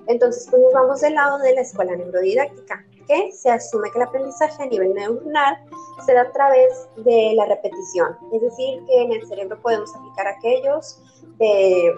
Entonces, 0.07 0.48
pues 0.50 0.62
nos 0.62 0.74
vamos 0.74 1.01
del 1.01 1.15
lado 1.15 1.38
de 1.39 1.53
la 1.55 1.62
escuela 1.62 1.95
neurodidáctica, 1.95 2.86
que 3.07 3.31
se 3.31 3.50
asume 3.50 3.91
que 3.91 4.00
el 4.00 4.03
aprendizaje 4.03 4.63
a 4.63 4.65
nivel 4.67 4.93
neuronal 4.93 5.57
se 6.05 6.13
da 6.13 6.22
a 6.22 6.31
través 6.31 6.88
de 6.98 7.33
la 7.36 7.45
repetición, 7.45 8.17
es 8.31 8.41
decir, 8.41 8.83
que 8.86 9.01
en 9.01 9.12
el 9.12 9.27
cerebro 9.27 9.60
podemos 9.62 9.93
aplicar 9.95 10.27
aquellos 10.27 11.01
de 11.38 11.93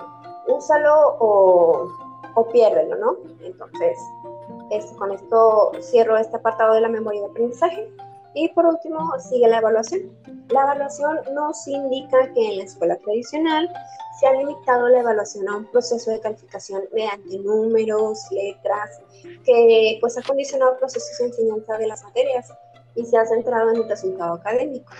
úsalo 0.48 1.18
o, 1.20 1.88
o 2.36 2.50
piérdelo, 2.50 2.96
¿no? 2.98 3.18
Entonces, 3.42 3.98
con 4.98 5.12
esto 5.12 5.72
cierro 5.82 6.18
este 6.18 6.38
apartado 6.38 6.74
de 6.74 6.82
la 6.82 6.90
memoria 6.90 7.22
de 7.22 7.28
aprendizaje 7.28 7.90
Y 8.34 8.50
por 8.50 8.66
último, 8.66 9.00
sigue 9.20 9.48
la 9.48 9.60
evaluación. 9.60 10.12
La 10.50 10.64
evaluación 10.64 11.20
nos 11.34 11.68
indica 11.68 12.34
que 12.34 12.52
en 12.52 12.58
la 12.58 12.64
escuela 12.66 12.98
tradicional 12.98 13.70
se 14.20 14.28
ha 14.28 14.34
limitado 14.34 14.88
la 14.90 15.00
evaluación 15.00 15.48
a 15.50 15.58
un 15.58 15.66
proceso 15.66 16.12
de 16.12 16.20
calificación 16.20 16.84
mediante 16.94 17.38
números, 17.40 18.20
letras, 18.32 19.02
que 19.44 19.98
pues 20.02 20.18
ha 20.18 20.22
condicionado 20.22 20.78
procesos 20.78 21.18
de 21.18 21.26
enseñanza 21.26 21.78
de 21.78 21.88
las 21.88 22.04
materias 22.04 22.54
y 22.96 23.06
se 23.06 23.18
ha 23.18 23.26
centrado 23.26 23.72
en 23.72 23.78
el 23.78 23.90
resultado 23.90 24.36
académico. 24.36 24.92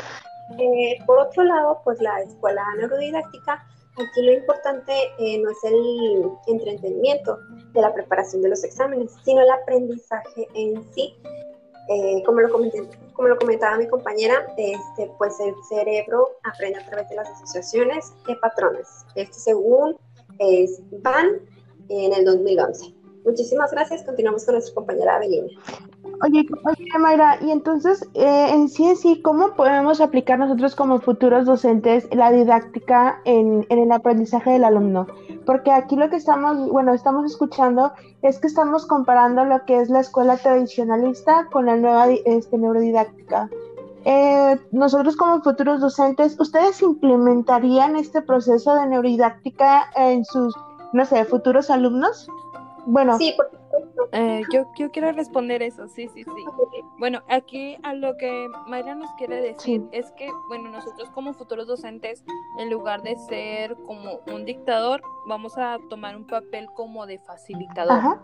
Eh, 0.60 0.98
por 1.06 1.20
otro 1.20 1.44
lado, 1.44 1.82
pues 1.84 2.00
la 2.02 2.22
escuela 2.22 2.64
neurodidáctica, 2.78 3.66
aquí 3.94 4.22
lo 4.22 4.34
importante 4.34 4.94
eh, 5.18 5.40
no 5.40 5.50
es 5.50 5.64
el 5.64 6.32
entretenimiento 6.48 7.40
de 7.74 7.82
la 7.82 7.94
preparación 7.94 8.42
de 8.42 8.50
los 8.50 8.64
exámenes, 8.64 9.12
sino 9.24 9.42
el 9.42 9.50
aprendizaje 9.50 10.48
en 10.54 10.84
sí. 10.94 11.16
Eh, 11.88 12.24
como, 12.26 12.42
lo 12.42 12.52
como 12.52 13.28
lo 13.28 13.38
comentaba 13.38 13.78
mi 13.78 13.88
compañera, 13.88 14.48
este, 14.58 15.12
pues 15.18 15.40
el 15.40 15.54
cerebro 15.70 16.38
aprende 16.44 16.80
a 16.80 16.86
través 16.86 17.10
de 17.10 17.16
las 17.16 17.30
asociaciones 17.30 18.14
de 18.28 18.36
patrones. 18.38 19.06
Esto 19.16 19.38
según 19.38 19.98
es 20.40 20.82
Van 21.04 21.40
en 21.90 22.14
el 22.14 22.26
2011. 22.26 22.94
Muchísimas 23.24 23.72
gracias. 23.72 24.04
Continuamos 24.04 24.46
con 24.46 24.56
nuestra 24.56 24.76
compañera 24.76 25.16
Avelina. 25.16 25.48
Oye, 26.24 26.46
oye, 26.64 27.00
Mayra, 27.00 27.38
y 27.42 27.52
entonces, 27.52 28.08
eh, 28.14 28.48
en 28.52 28.70
sí 28.70 28.86
en 28.86 28.96
sí, 28.96 29.22
¿cómo 29.22 29.54
podemos 29.54 30.00
aplicar 30.02 30.40
nosotros 30.40 30.76
como 30.76 31.00
futuros 31.00 31.46
docentes 31.46 32.08
la 32.12 32.32
didáctica 32.32 33.20
en, 33.26 33.66
el 33.70 33.92
aprendizaje 33.92 34.52
del 34.52 34.64
alumno? 34.64 35.08
Porque 35.46 35.72
aquí 35.72 35.96
lo 35.96 36.10
que 36.10 36.16
estamos, 36.16 36.70
bueno, 36.70 36.94
estamos 36.94 37.26
escuchando 37.26 37.92
es 38.22 38.40
que 38.40 38.48
estamos 38.48 38.86
comparando 38.86 39.46
lo 39.46 39.66
que 39.66 39.80
es 39.80 39.90
la 39.90 40.00
escuela 40.00 40.38
tradicionalista 40.38 41.48
con 41.52 41.66
la 41.66 41.76
nueva 41.76 42.10
este, 42.10 42.58
neurodidáctica. 42.58 43.50
Eh, 44.06 44.60
nosotros 44.72 45.16
como 45.16 45.42
futuros 45.42 45.82
docentes, 45.82 46.40
¿ustedes 46.40 46.82
implementarían 46.82 47.96
este 47.96 48.22
proceso 48.22 48.76
de 48.76 48.88
neurodidáctica 48.88 49.86
en 49.96 50.24
sus, 50.24 50.56
no 50.94 51.06
sé, 51.06 51.26
futuros 51.26 51.70
alumnos? 51.70 52.28
Bueno, 52.86 53.18
sí, 53.18 53.36
eh, 54.12 54.42
yo, 54.52 54.66
yo 54.78 54.92
quiero 54.92 55.12
responder 55.12 55.62
eso, 55.62 55.88
sí, 55.88 56.08
sí, 56.14 56.24
sí. 56.24 56.32
Bueno, 56.98 57.22
aquí 57.28 57.78
a 57.84 57.94
lo 57.94 58.16
que 58.18 58.48
Mayra 58.68 58.96
nos 58.96 59.12
quiere 59.18 59.42
decir 59.42 59.84
es 59.92 60.12
que, 60.18 60.30
bueno, 60.48 60.70
nosotros 60.70 61.10
como 61.12 61.34
futuros 61.34 61.68
docentes, 61.68 62.24
en 62.60 62.70
lugar 62.70 63.02
de 63.02 63.16
ser 63.16 63.76
como 63.86 64.20
un 64.34 64.46
dictador, 64.46 65.02
vamos 65.28 65.58
a 65.58 65.78
tomar 65.90 66.16
un 66.16 66.28
papel 66.28 66.68
como 66.76 67.06
de 67.06 67.20
facilitador. 67.20 68.22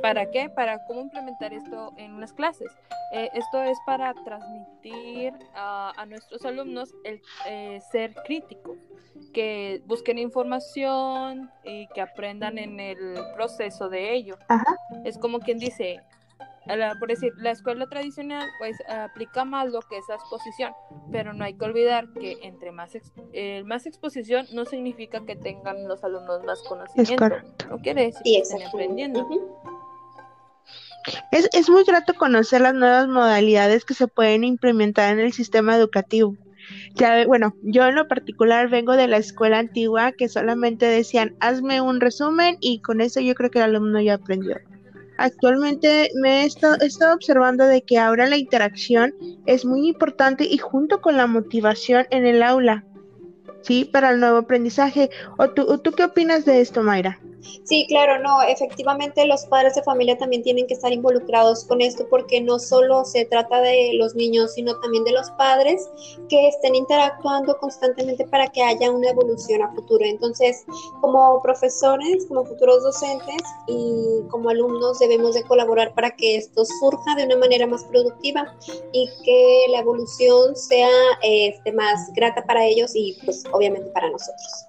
¿Para 0.00 0.30
qué? 0.30 0.48
Para 0.48 0.84
cómo 0.86 1.00
implementar 1.00 1.52
esto 1.52 1.92
en 1.96 2.14
unas 2.14 2.32
clases. 2.32 2.70
Eh, 3.12 3.28
esto 3.34 3.62
es 3.62 3.78
para 3.84 4.14
transmitir 4.14 5.34
a, 5.54 5.92
a 5.96 6.06
nuestros 6.06 6.44
alumnos 6.44 6.94
el 7.04 7.20
eh, 7.46 7.80
ser 7.90 8.14
crítico, 8.24 8.76
que 9.34 9.82
busquen 9.86 10.18
información 10.18 11.50
y 11.64 11.86
que 11.88 12.00
aprendan 12.00 12.58
en 12.58 12.80
el 12.80 13.14
proceso 13.34 13.88
de 13.88 14.14
ello. 14.14 14.36
Es 15.04 15.18
como 15.18 15.40
quien 15.40 15.58
dice, 15.58 16.00
por 16.98 17.08
decir, 17.08 17.32
la 17.36 17.50
escuela 17.50 17.88
tradicional 17.88 18.48
pues 18.58 18.76
aplica 18.88 19.44
más 19.44 19.70
lo 19.70 19.80
que 19.82 19.98
es 19.98 20.04
la 20.08 20.16
exposición, 20.16 20.72
pero 21.10 21.32
no 21.32 21.44
hay 21.44 21.54
que 21.54 21.64
olvidar 21.64 22.12
que 22.12 22.38
entre 22.42 22.72
más, 22.72 22.92
eh, 23.32 23.62
más 23.64 23.86
exposición 23.86 24.46
no 24.52 24.64
significa 24.64 25.24
que 25.24 25.36
tengan 25.36 25.88
los 25.88 26.04
alumnos 26.04 26.44
más 26.44 26.62
conocimiento. 26.62 27.28
No 27.68 27.78
quiere 27.78 28.06
decir 28.06 28.22
que 28.24 28.38
estén 28.38 28.62
aprendiendo. 28.62 29.28
Es, 31.32 31.48
es 31.52 31.68
muy 31.68 31.82
grato 31.84 32.14
conocer 32.14 32.60
las 32.60 32.74
nuevas 32.74 33.08
modalidades 33.08 33.84
que 33.84 33.94
se 33.94 34.06
pueden 34.06 34.44
implementar 34.44 35.12
en 35.12 35.20
el 35.20 35.32
sistema 35.32 35.76
educativo. 35.76 36.36
Ya, 36.94 37.26
bueno, 37.26 37.54
yo 37.62 37.86
en 37.86 37.96
lo 37.96 38.06
particular 38.06 38.68
vengo 38.68 38.96
de 38.96 39.08
la 39.08 39.16
escuela 39.16 39.58
antigua 39.58 40.12
que 40.12 40.28
solamente 40.28 40.86
decían, 40.86 41.36
hazme 41.40 41.80
un 41.80 42.00
resumen 42.00 42.56
y 42.60 42.80
con 42.80 43.00
eso 43.00 43.20
yo 43.20 43.34
creo 43.34 43.50
que 43.50 43.58
el 43.58 43.64
alumno 43.64 44.00
ya 44.00 44.14
aprendió. 44.14 44.56
Actualmente 45.22 46.10
me 46.20 46.42
he 46.42 46.46
estado, 46.46 47.14
observando 47.14 47.64
de 47.64 47.82
que 47.82 47.96
ahora 47.96 48.26
la 48.26 48.36
interacción 48.36 49.14
es 49.46 49.64
muy 49.64 49.86
importante 49.86 50.42
y 50.42 50.58
junto 50.58 51.00
con 51.00 51.16
la 51.16 51.28
motivación 51.28 52.06
en 52.10 52.26
el 52.26 52.42
aula, 52.42 52.84
¿sí? 53.60 53.84
Para 53.84 54.10
el 54.10 54.18
nuevo 54.18 54.38
aprendizaje. 54.38 55.10
¿O 55.38 55.48
tú, 55.50 55.78
¿tú 55.78 55.92
qué 55.92 56.02
opinas 56.02 56.44
de 56.44 56.60
esto, 56.60 56.82
Mayra? 56.82 57.20
Sí, 57.64 57.86
claro, 57.88 58.22
no, 58.22 58.42
efectivamente 58.42 59.26
los 59.26 59.46
padres 59.46 59.74
de 59.74 59.82
familia 59.82 60.16
también 60.18 60.42
tienen 60.42 60.66
que 60.66 60.74
estar 60.74 60.92
involucrados 60.92 61.64
con 61.64 61.80
esto 61.80 62.06
porque 62.08 62.40
no 62.40 62.58
solo 62.58 63.04
se 63.04 63.24
trata 63.24 63.60
de 63.60 63.92
los 63.94 64.14
niños, 64.14 64.54
sino 64.54 64.78
también 64.80 65.04
de 65.04 65.12
los 65.12 65.30
padres 65.32 65.88
que 66.28 66.48
estén 66.48 66.74
interactuando 66.74 67.56
constantemente 67.58 68.26
para 68.26 68.46
que 68.48 68.62
haya 68.62 68.90
una 68.90 69.10
evolución 69.10 69.62
a 69.62 69.72
futuro. 69.74 70.04
Entonces, 70.04 70.64
como 71.00 71.40
profesores, 71.42 72.26
como 72.26 72.44
futuros 72.44 72.82
docentes 72.82 73.42
y 73.66 74.22
como 74.28 74.50
alumnos 74.50 74.98
debemos 74.98 75.34
de 75.34 75.42
colaborar 75.44 75.94
para 75.94 76.10
que 76.10 76.36
esto 76.36 76.64
surja 76.64 77.14
de 77.16 77.24
una 77.24 77.36
manera 77.36 77.66
más 77.66 77.84
productiva 77.84 78.54
y 78.92 79.08
que 79.24 79.66
la 79.70 79.80
evolución 79.80 80.56
sea 80.56 80.90
este, 81.22 81.72
más 81.72 82.12
grata 82.14 82.44
para 82.44 82.64
ellos 82.64 82.92
y 82.94 83.18
pues 83.24 83.44
obviamente 83.52 83.90
para 83.90 84.10
nosotros. 84.10 84.66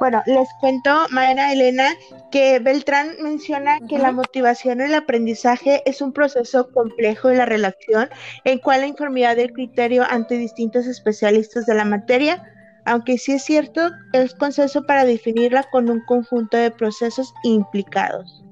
Bueno, 0.00 0.22
les 0.26 0.48
cuento, 0.60 1.06
Mayra 1.10 1.52
Elena, 1.52 1.88
que 2.30 2.58
Beltrán 2.58 3.10
menciona 3.22 3.78
que 3.88 3.98
la 3.98 4.12
motivación 4.12 4.80
en 4.80 4.88
el 4.88 4.94
aprendizaje 4.94 5.82
es 5.86 6.00
un 6.02 6.12
proceso 6.12 6.70
complejo 6.72 7.28
de 7.28 7.36
la 7.36 7.46
relación 7.46 8.08
en 8.44 8.58
cual 8.58 8.80
la 8.80 8.86
informidad 8.88 9.36
del 9.36 9.52
criterio 9.52 10.04
ante 10.08 10.36
distintos 10.36 10.86
especialistas 10.86 11.66
de 11.66 11.74
la 11.74 11.84
materia, 11.84 12.42
aunque 12.84 13.18
sí 13.18 13.32
es 13.32 13.44
cierto, 13.44 13.90
es 14.12 14.34
consenso 14.34 14.84
para 14.84 15.04
definirla 15.04 15.64
con 15.70 15.88
un 15.88 16.04
conjunto 16.04 16.56
de 16.56 16.70
procesos 16.70 17.32
implicados. 17.44 18.44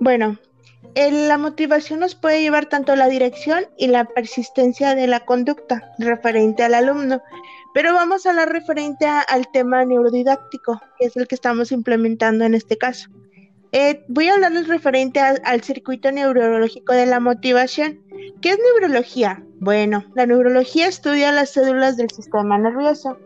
Bueno, 0.00 0.38
la 0.94 1.38
motivación 1.38 2.00
nos 2.00 2.14
puede 2.14 2.40
llevar 2.40 2.66
tanto 2.66 2.92
a 2.92 2.96
la 2.96 3.08
dirección 3.08 3.64
y 3.76 3.88
la 3.88 4.04
persistencia 4.04 4.94
de 4.94 5.06
la 5.06 5.20
conducta 5.20 5.92
referente 5.98 6.62
al 6.62 6.74
alumno, 6.74 7.20
pero 7.72 7.92
vamos 7.92 8.24
a 8.24 8.30
hablar 8.30 8.50
referente 8.50 9.06
al 9.06 9.50
tema 9.52 9.84
neurodidáctico, 9.84 10.80
que 10.98 11.06
es 11.06 11.16
el 11.16 11.26
que 11.26 11.34
estamos 11.34 11.72
implementando 11.72 12.44
en 12.44 12.54
este 12.54 12.78
caso. 12.78 13.10
Eh, 13.72 14.04
voy 14.06 14.28
a 14.28 14.34
hablarles 14.34 14.68
referente 14.68 15.18
al 15.18 15.62
circuito 15.62 16.12
neurológico 16.12 16.92
de 16.92 17.06
la 17.06 17.18
motivación. 17.18 18.00
¿Qué 18.40 18.50
es 18.50 18.58
neurología? 18.58 19.42
Bueno, 19.58 20.04
la 20.14 20.26
neurología 20.26 20.86
estudia 20.86 21.32
las 21.32 21.50
células 21.50 21.96
del 21.96 22.08
sistema 22.10 22.56
nervioso. 22.56 23.18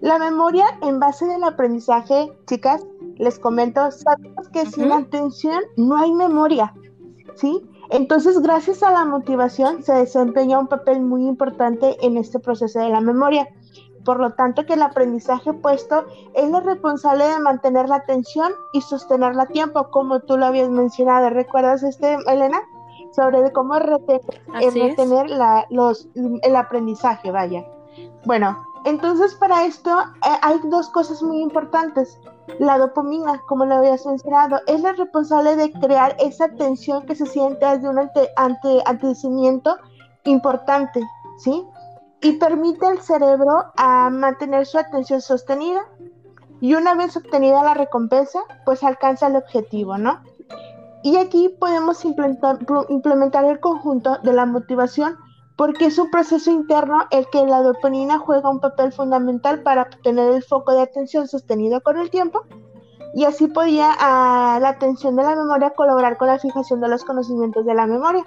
La 0.00 0.18
memoria 0.18 0.66
en 0.82 1.00
base 1.00 1.24
del 1.24 1.42
aprendizaje, 1.42 2.30
chicas, 2.46 2.84
les 3.16 3.38
comento, 3.38 3.90
sabemos 3.90 4.48
que 4.50 4.66
sin 4.66 4.92
atención 4.92 5.62
no 5.76 5.96
hay 5.96 6.12
memoria, 6.12 6.74
¿sí? 7.38 7.68
Entonces, 7.90 8.40
gracias 8.40 8.82
a 8.82 8.90
la 8.90 9.04
motivación 9.04 9.82
se 9.82 9.94
desempeña 9.94 10.58
un 10.58 10.66
papel 10.66 11.00
muy 11.00 11.26
importante 11.26 11.96
en 12.04 12.16
este 12.16 12.38
proceso 12.38 12.78
de 12.78 12.90
la 12.90 13.00
memoria. 13.00 13.48
Por 14.04 14.20
lo 14.20 14.32
tanto, 14.34 14.64
que 14.66 14.74
el 14.74 14.82
aprendizaje 14.82 15.52
puesto 15.52 16.06
es 16.34 16.50
lo 16.50 16.60
responsable 16.60 17.24
de 17.24 17.38
mantener 17.38 17.88
la 17.88 17.96
atención 17.96 18.52
y 18.72 18.80
sostenerla 18.80 19.44
a 19.44 19.46
tiempo, 19.46 19.90
como 19.90 20.20
tú 20.20 20.36
lo 20.36 20.46
habías 20.46 20.70
mencionado. 20.70 21.30
¿Recuerdas, 21.30 21.82
este, 21.82 22.16
Elena? 22.26 22.60
Sobre 23.14 23.52
cómo 23.52 23.78
retener, 23.78 24.20
eh, 24.60 24.70
retener 24.70 25.26
los, 25.70 26.08
el 26.14 26.56
aprendizaje, 26.56 27.30
vaya. 27.30 27.66
Bueno, 28.24 28.56
entonces 28.84 29.34
para 29.34 29.64
esto 29.64 29.90
eh, 29.90 30.38
hay 30.42 30.60
dos 30.64 30.88
cosas 30.90 31.22
muy 31.22 31.40
importantes. 31.40 32.20
La 32.58 32.78
dopamina, 32.78 33.40
como 33.46 33.64
lo 33.64 33.76
habías 33.76 34.04
mencionado, 34.06 34.60
es 34.66 34.80
la 34.80 34.92
responsable 34.92 35.56
de 35.56 35.72
crear 35.72 36.16
esa 36.18 36.48
tensión 36.48 37.06
que 37.06 37.14
se 37.14 37.26
siente 37.26 37.64
desde 37.64 37.88
un 37.88 37.98
ante, 37.98 38.28
ante, 38.36 38.82
antecedimiento 38.86 39.76
importante, 40.24 41.02
¿sí? 41.38 41.66
y 42.20 42.32
permite 42.32 42.86
al 42.86 43.00
cerebro 43.00 43.72
a 43.76 44.10
mantener 44.10 44.66
su 44.66 44.78
atención 44.78 45.20
sostenida 45.20 45.86
y 46.60 46.74
una 46.74 46.94
vez 46.94 47.16
obtenida 47.16 47.62
la 47.62 47.74
recompensa, 47.74 48.40
pues 48.64 48.82
alcanza 48.82 49.28
el 49.28 49.36
objetivo, 49.36 49.96
¿no? 49.98 50.20
Y 51.04 51.16
aquí 51.16 51.48
podemos 51.60 52.04
implementar, 52.04 52.58
implementar 52.88 53.44
el 53.44 53.60
conjunto 53.60 54.18
de 54.24 54.32
la 54.32 54.46
motivación 54.46 55.16
porque 55.58 55.86
es 55.86 55.98
un 55.98 56.10
proceso 56.10 56.50
interno 56.50 57.00
el 57.10 57.28
que 57.28 57.44
la 57.44 57.62
dopamina 57.62 58.18
juega 58.18 58.48
un 58.48 58.60
papel 58.60 58.92
fundamental 58.92 59.62
para 59.62 59.82
obtener 59.82 60.32
el 60.32 60.42
foco 60.42 60.72
de 60.72 60.80
atención 60.80 61.28
sostenido 61.28 61.82
con 61.82 61.98
el 61.98 62.08
tiempo 62.08 62.44
y 63.14 63.24
así 63.24 63.48
podía 63.48 63.92
a 63.92 64.58
la 64.60 64.70
atención 64.70 65.16
de 65.16 65.24
la 65.24 65.36
memoria 65.36 65.70
colaborar 65.70 66.16
con 66.16 66.28
la 66.28 66.38
fijación 66.38 66.80
de 66.80 66.88
los 66.88 67.04
conocimientos 67.04 67.66
de 67.66 67.74
la 67.74 67.86
memoria 67.86 68.24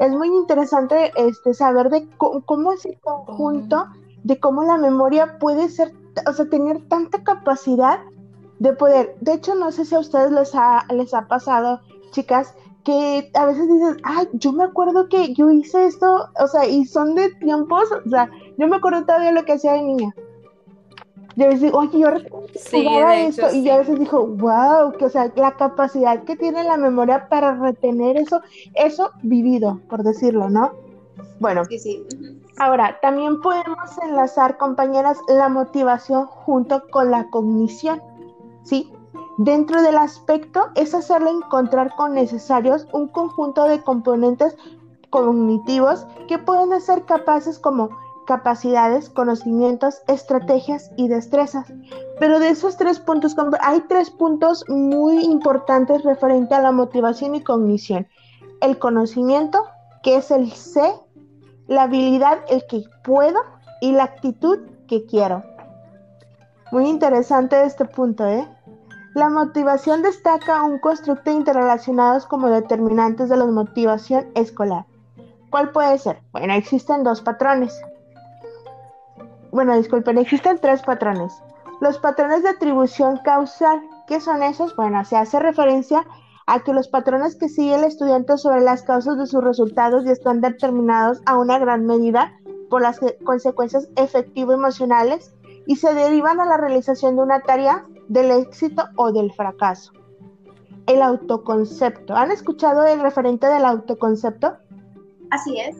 es 0.00 0.12
muy 0.12 0.28
interesante 0.28 1.12
este, 1.14 1.52
saber 1.52 1.90
de 1.90 2.08
cómo, 2.16 2.72
es 2.72 2.86
el 2.86 2.98
conjunto, 3.00 3.86
de 4.24 4.40
cómo 4.40 4.64
la 4.64 4.78
memoria 4.78 5.38
puede 5.38 5.68
ser, 5.68 5.92
o 6.26 6.32
sea, 6.32 6.48
tener 6.48 6.88
tanta 6.88 7.22
capacidad 7.22 8.00
de 8.58 8.72
poder. 8.72 9.14
De 9.20 9.34
hecho, 9.34 9.54
no 9.54 9.70
sé 9.70 9.84
si 9.84 9.94
a 9.94 9.98
ustedes 9.98 10.32
les 10.32 10.54
ha, 10.54 10.86
les 10.88 11.12
ha 11.12 11.28
pasado, 11.28 11.80
chicas, 12.12 12.54
que 12.84 13.30
a 13.34 13.46
veces 13.46 13.68
dices, 13.68 13.96
ay, 14.02 14.28
yo 14.32 14.52
me 14.52 14.64
acuerdo 14.64 15.08
que 15.08 15.34
yo 15.34 15.50
hice 15.50 15.86
esto, 15.86 16.28
o 16.38 16.46
sea, 16.46 16.66
y 16.66 16.84
son 16.84 17.14
de 17.14 17.30
tiempos, 17.34 17.84
o 17.92 18.08
sea, 18.08 18.30
yo 18.56 18.68
me 18.68 18.76
acuerdo 18.76 19.04
todavía 19.04 19.32
lo 19.32 19.44
que 19.44 19.52
hacía 19.52 19.74
de 19.74 19.82
niña. 19.82 20.14
Yo 21.36 21.44
a 21.44 21.48
veces 21.48 21.62
digo, 21.62 21.78
oye, 21.78 21.98
yo 21.98 22.08
sí, 22.54 22.86
esto, 22.88 23.46
y 23.52 23.64
yo 23.64 23.74
a 23.74 23.78
veces 23.78 23.98
digo, 23.98 24.26
wow, 24.26 24.92
que 24.98 25.04
o 25.04 25.08
sea, 25.08 25.32
la 25.36 25.56
capacidad 25.56 26.24
que 26.24 26.36
tiene 26.36 26.64
la 26.64 26.76
memoria 26.76 27.28
para 27.28 27.54
retener 27.54 28.16
eso, 28.16 28.40
eso 28.74 29.10
vivido, 29.22 29.80
por 29.88 30.02
decirlo, 30.02 30.48
¿no? 30.48 30.72
Bueno, 31.38 31.64
sí, 31.64 31.78
sí. 31.78 32.06
ahora, 32.58 32.98
también 33.00 33.40
podemos 33.40 33.96
enlazar, 34.02 34.58
compañeras, 34.58 35.18
la 35.28 35.48
motivación 35.48 36.26
junto 36.26 36.82
con 36.90 37.10
la 37.10 37.30
cognición, 37.30 38.02
¿sí? 38.64 38.92
Dentro 39.42 39.80
del 39.80 39.96
aspecto 39.96 40.68
es 40.74 40.94
hacerle 40.94 41.30
encontrar 41.30 41.96
con 41.96 42.12
necesarios 42.12 42.86
un 42.92 43.08
conjunto 43.08 43.64
de 43.64 43.82
componentes 43.82 44.54
cognitivos 45.08 46.06
que 46.28 46.36
pueden 46.36 46.78
ser 46.78 47.06
capaces 47.06 47.58
como 47.58 47.88
capacidades, 48.26 49.08
conocimientos, 49.08 50.02
estrategias 50.08 50.90
y 50.98 51.08
destrezas. 51.08 51.72
Pero 52.18 52.38
de 52.38 52.50
esos 52.50 52.76
tres 52.76 52.98
puntos, 53.00 53.34
hay 53.62 53.80
tres 53.88 54.10
puntos 54.10 54.62
muy 54.68 55.24
importantes 55.24 56.02
referente 56.02 56.54
a 56.54 56.60
la 56.60 56.70
motivación 56.70 57.34
y 57.34 57.40
cognición. 57.42 58.06
El 58.60 58.78
conocimiento, 58.78 59.64
que 60.02 60.16
es 60.16 60.30
el 60.30 60.52
C, 60.52 60.82
la 61.66 61.84
habilidad, 61.84 62.40
el 62.50 62.66
que 62.66 62.84
puedo, 63.02 63.40
y 63.80 63.92
la 63.92 64.04
actitud 64.04 64.58
que 64.86 65.06
quiero. 65.06 65.42
Muy 66.72 66.90
interesante 66.90 67.64
este 67.64 67.86
punto, 67.86 68.26
¿eh? 68.26 68.46
La 69.14 69.28
motivación 69.28 70.02
destaca 70.02 70.62
un 70.62 70.78
constructo 70.78 71.32
interrelacionados 71.32 72.26
como 72.26 72.48
determinantes 72.48 73.28
de 73.28 73.36
la 73.36 73.46
motivación 73.46 74.26
escolar. 74.36 74.86
¿Cuál 75.50 75.72
puede 75.72 75.98
ser? 75.98 76.20
Bueno, 76.30 76.52
existen 76.52 77.02
dos 77.02 77.20
patrones. 77.20 77.80
Bueno, 79.50 79.76
disculpen, 79.76 80.16
existen 80.16 80.60
tres 80.60 80.82
patrones. 80.82 81.34
Los 81.80 81.98
patrones 81.98 82.44
de 82.44 82.50
atribución 82.50 83.16
causal, 83.24 83.82
¿qué 84.06 84.20
son 84.20 84.44
esos? 84.44 84.76
Bueno, 84.76 85.04
se 85.04 85.16
hace 85.16 85.40
referencia 85.40 86.06
a 86.46 86.60
que 86.60 86.72
los 86.72 86.86
patrones 86.86 87.34
que 87.34 87.48
sigue 87.48 87.74
el 87.74 87.84
estudiante 87.84 88.38
sobre 88.38 88.60
las 88.60 88.84
causas 88.84 89.18
de 89.18 89.26
sus 89.26 89.42
resultados 89.42 90.04
y 90.06 90.10
están 90.10 90.40
determinados 90.40 91.20
a 91.26 91.36
una 91.36 91.58
gran 91.58 91.84
medida 91.84 92.32
por 92.68 92.80
las 92.80 93.00
consecuencias 93.24 93.88
efectivo-emocionales 93.96 95.34
y 95.66 95.76
se 95.76 95.94
derivan 95.94 96.40
a 96.40 96.44
la 96.44 96.58
realización 96.58 97.16
de 97.16 97.22
una 97.22 97.40
tarea 97.40 97.84
del 98.10 98.32
éxito 98.32 98.82
o 98.96 99.12
del 99.12 99.32
fracaso. 99.32 99.92
El 100.86 101.00
autoconcepto. 101.00 102.14
¿Han 102.14 102.32
escuchado 102.32 102.84
el 102.84 103.00
referente 103.00 103.46
del 103.46 103.64
autoconcepto? 103.64 104.56
Así 105.30 105.60
es. 105.60 105.76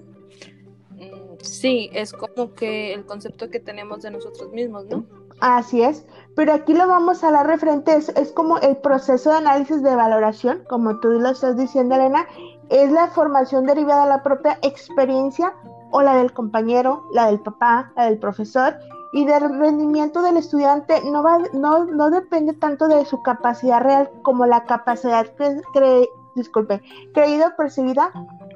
Mm, 0.92 1.38
sí, 1.42 1.90
es 1.92 2.12
como 2.12 2.54
que 2.54 2.94
el 2.94 3.04
concepto 3.04 3.50
que 3.50 3.58
tenemos 3.58 4.02
de 4.02 4.12
nosotros 4.12 4.52
mismos, 4.52 4.86
¿no? 4.86 5.04
Así 5.40 5.82
es, 5.82 6.06
pero 6.36 6.52
aquí 6.52 6.74
lo 6.74 6.86
vamos 6.86 7.24
a 7.24 7.32
dar 7.32 7.46
referente, 7.46 7.94
es, 7.94 8.10
es 8.10 8.30
como 8.30 8.58
el 8.58 8.76
proceso 8.76 9.30
de 9.30 9.36
análisis 9.36 9.82
de 9.82 9.96
valoración, 9.96 10.62
como 10.68 11.00
tú 11.00 11.08
lo 11.08 11.30
estás 11.30 11.56
diciendo, 11.56 11.94
Elena, 11.94 12.26
es 12.68 12.92
la 12.92 13.08
formación 13.08 13.64
derivada 13.64 14.02
de 14.02 14.10
la 14.10 14.22
propia 14.22 14.58
experiencia 14.62 15.54
o 15.92 16.02
la 16.02 16.16
del 16.16 16.32
compañero, 16.34 17.04
la 17.14 17.26
del 17.26 17.40
papá, 17.40 17.90
la 17.96 18.04
del 18.04 18.18
profesor, 18.18 18.76
y 19.12 19.24
del 19.24 19.58
rendimiento 19.58 20.22
del 20.22 20.36
estudiante 20.36 21.00
no, 21.10 21.22
va, 21.22 21.38
no, 21.52 21.84
no 21.84 22.10
depende 22.10 22.52
tanto 22.54 22.88
de 22.88 23.04
su 23.04 23.22
capacidad 23.22 23.80
real 23.80 24.10
como 24.22 24.46
la 24.46 24.64
capacidad 24.64 25.26
cre, 25.36 26.08
disculpe, 26.36 26.80
creída 27.12 27.48
o 27.48 27.56
percibida 27.56 28.10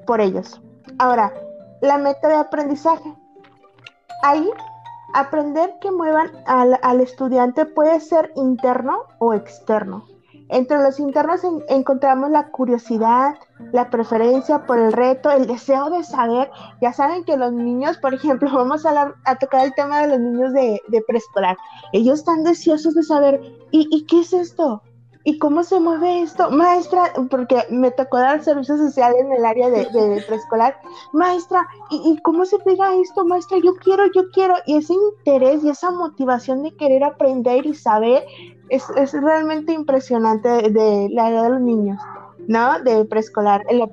por 0.07 0.21
ellos. 0.21 0.61
Ahora, 0.99 1.33
la 1.81 1.99
meta 1.99 2.29
de 2.29 2.37
aprendizaje. 2.37 3.15
Ahí, 4.23 4.49
aprender 5.13 5.75
que 5.81 5.91
muevan 5.91 6.31
al, 6.47 6.79
al 6.83 7.01
estudiante 7.01 7.67
puede 7.67 8.01
ser 8.01 8.33
interno 8.37 9.03
o 9.19 9.35
externo. 9.35 10.07
Entre 10.49 10.83
los 10.83 11.01
internos 11.01 11.41
encontramos 11.69 12.31
la 12.31 12.49
curiosidad, 12.49 13.35
la 13.73 13.89
preferencia 13.89 14.67
por 14.67 14.79
el 14.79 14.93
reto, 14.93 15.31
el 15.31 15.47
deseo 15.47 15.89
de 15.91 16.05
saber. 16.05 16.51
Ya 16.83 16.93
saben 16.93 17.25
que 17.25 17.37
los 17.37 17.53
niños, 17.53 17.97
por 17.99 18.13
ejemplo, 18.15 18.51
vamos 18.55 18.85
a, 18.85 19.15
tocar 19.41 19.65
el 19.65 19.75
tema 19.75 20.01
de 20.01 20.09
los 20.09 20.21
niños 20.21 20.53
de, 20.53 20.81
preescolar. 21.07 21.57
Ellos 21.93 22.21
están 22.21 22.45
deseosos 22.45 22.95
de 22.95 23.03
saber, 23.03 23.41
¿y, 23.71 24.05
qué 24.07 24.21
es 24.21 24.33
esto? 24.33 24.83
¿Y 25.25 25.39
cómo 25.39 25.65
se 25.65 25.81
mueve 25.81 26.21
esto? 26.21 26.51
Maestra, 26.51 27.13
porque 27.31 27.63
me 27.71 27.91
tocó 27.91 28.19
dar 28.19 28.45
servicio 28.45 28.77
social 28.77 29.15
en 29.19 29.33
el 29.33 29.45
área 29.45 29.71
de, 29.71 30.23
preescolar. 30.27 30.77
Maestra, 31.13 31.67
¿y, 31.91 32.13
¿y, 32.13 32.19
cómo 32.21 32.45
se 32.45 32.59
pega 32.59 32.95
esto? 32.97 33.25
Maestra, 33.25 33.59
yo 33.65 33.75
quiero, 33.77 34.05
yo 34.15 34.31
quiero. 34.33 34.55
Y 34.67 34.77
ese 34.77 34.93
interés 34.93 35.65
y 35.65 35.71
esa 35.71 35.91
motivación 35.91 36.63
de 36.63 36.77
querer 36.77 37.05
aprender 37.05 37.65
y 37.65 37.75
saber 37.75 38.25
es, 38.69 38.85
es 38.97 39.13
realmente 39.13 39.73
impresionante 39.73 40.49
de, 40.49 41.09
la 41.11 41.31
edad 41.31 41.45
de 41.45 41.51
los 41.51 41.61
niños, 41.61 42.01
¿no? 42.47 42.81
De 42.81 43.05
preescolar, 43.05 43.63
en 43.69 43.79
la 43.79 43.89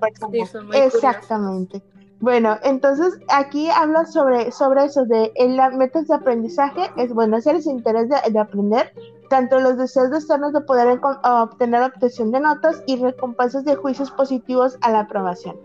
Exactamente. 0.73 1.81
Bueno, 2.19 2.57
entonces 2.63 3.17
aquí 3.29 3.69
habla 3.71 4.05
sobre, 4.05 4.51
sobre 4.51 4.85
eso, 4.85 5.05
de 5.05 5.31
en 5.35 5.57
la 5.57 5.71
metas 5.71 6.07
de 6.07 6.13
aprendizaje, 6.13 6.91
es 6.97 7.11
bueno, 7.13 7.37
hacer 7.37 7.55
ese 7.55 7.71
interés 7.71 8.09
de, 8.09 8.39
aprender, 8.39 8.93
tanto 9.31 9.61
los 9.61 9.77
deseos 9.77 10.11
externos 10.11 10.51
de 10.51 10.59
poder 10.59 10.99
obtener 11.23 11.83
obtención 11.83 12.31
de 12.31 12.41
notas 12.41 12.83
y 12.85 12.97
recompensas 12.97 13.63
de 13.63 13.77
juicios 13.77 14.11
positivos 14.11 14.77
a 14.81 14.91
la 14.91 14.99
aprobación. 14.99 15.55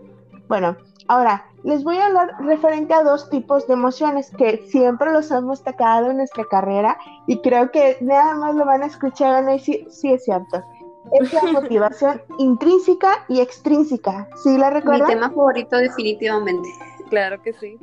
Bueno, 0.47 0.77
ahora, 1.09 1.45
les 1.63 1.83
voy 1.83 1.97
a 1.97 2.05
hablar 2.05 2.33
referente 2.39 2.93
a 2.93 3.03
dos 3.03 3.29
tipos 3.29 3.67
de 3.67 3.73
emociones 3.73 4.31
que 4.37 4.65
siempre 4.69 5.11
los 5.11 5.29
hemos 5.31 5.65
tocado 5.65 6.11
en 6.11 6.17
nuestra 6.17 6.45
carrera 6.45 6.97
y 7.27 7.41
creo 7.41 7.69
que 7.69 7.97
nada 7.99 8.35
más 8.35 8.55
lo 8.55 8.65
van 8.65 8.83
a 8.83 8.85
escuchar 8.85 9.43
y 9.53 9.59
sí, 9.59 9.85
sí 9.89 10.13
es 10.13 10.23
cierto. 10.23 10.63
Es 11.11 11.33
la 11.33 11.41
motivación 11.51 12.21
intrínseca 12.37 13.25
y 13.27 13.41
extrínseca. 13.41 14.29
¿Sí 14.43 14.57
la 14.57 14.69
recuerdan? 14.69 15.09
Mi 15.09 15.13
tema 15.13 15.29
favorito 15.29 15.75
definitivamente. 15.75 16.69
Claro 17.09 17.41
que 17.41 17.51
sí. 17.51 17.77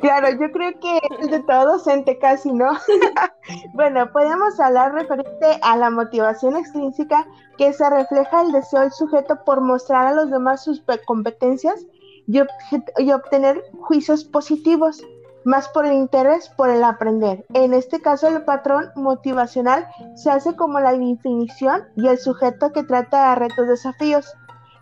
Claro, 0.00 0.28
yo 0.30 0.50
creo 0.52 0.78
que 0.80 1.00
es 1.20 1.30
de 1.30 1.40
todo 1.40 1.72
docente 1.72 2.18
casi, 2.18 2.52
¿no? 2.52 2.72
bueno, 3.74 4.10
podemos 4.12 4.58
hablar 4.60 4.92
referente 4.92 5.58
a 5.62 5.76
la 5.76 5.90
motivación 5.90 6.56
extrínseca 6.56 7.26
que 7.56 7.72
se 7.72 7.88
refleja 7.88 8.42
el 8.42 8.52
deseo 8.52 8.80
del 8.80 8.92
sujeto 8.92 9.44
por 9.44 9.60
mostrar 9.60 10.06
a 10.06 10.14
los 10.14 10.30
demás 10.30 10.64
sus 10.64 10.82
competencias 11.06 11.86
y, 12.26 13.10
obtener 13.10 13.64
juicios 13.80 14.24
positivos, 14.24 15.02
más 15.44 15.68
por 15.68 15.86
el 15.86 15.94
interés 15.94 16.48
por 16.50 16.70
el 16.70 16.84
aprender. 16.84 17.44
En 17.54 17.74
este 17.74 18.00
caso, 18.00 18.28
el 18.28 18.44
patrón 18.44 18.90
motivacional 18.94 19.86
se 20.14 20.30
hace 20.30 20.54
como 20.54 20.80
la 20.80 20.92
definición 20.92 21.84
y 21.96 22.08
el 22.08 22.18
sujeto 22.18 22.72
que 22.72 22.84
trata 22.84 23.30
de 23.30 23.34
retos 23.36 23.66
desafíos. 23.66 24.32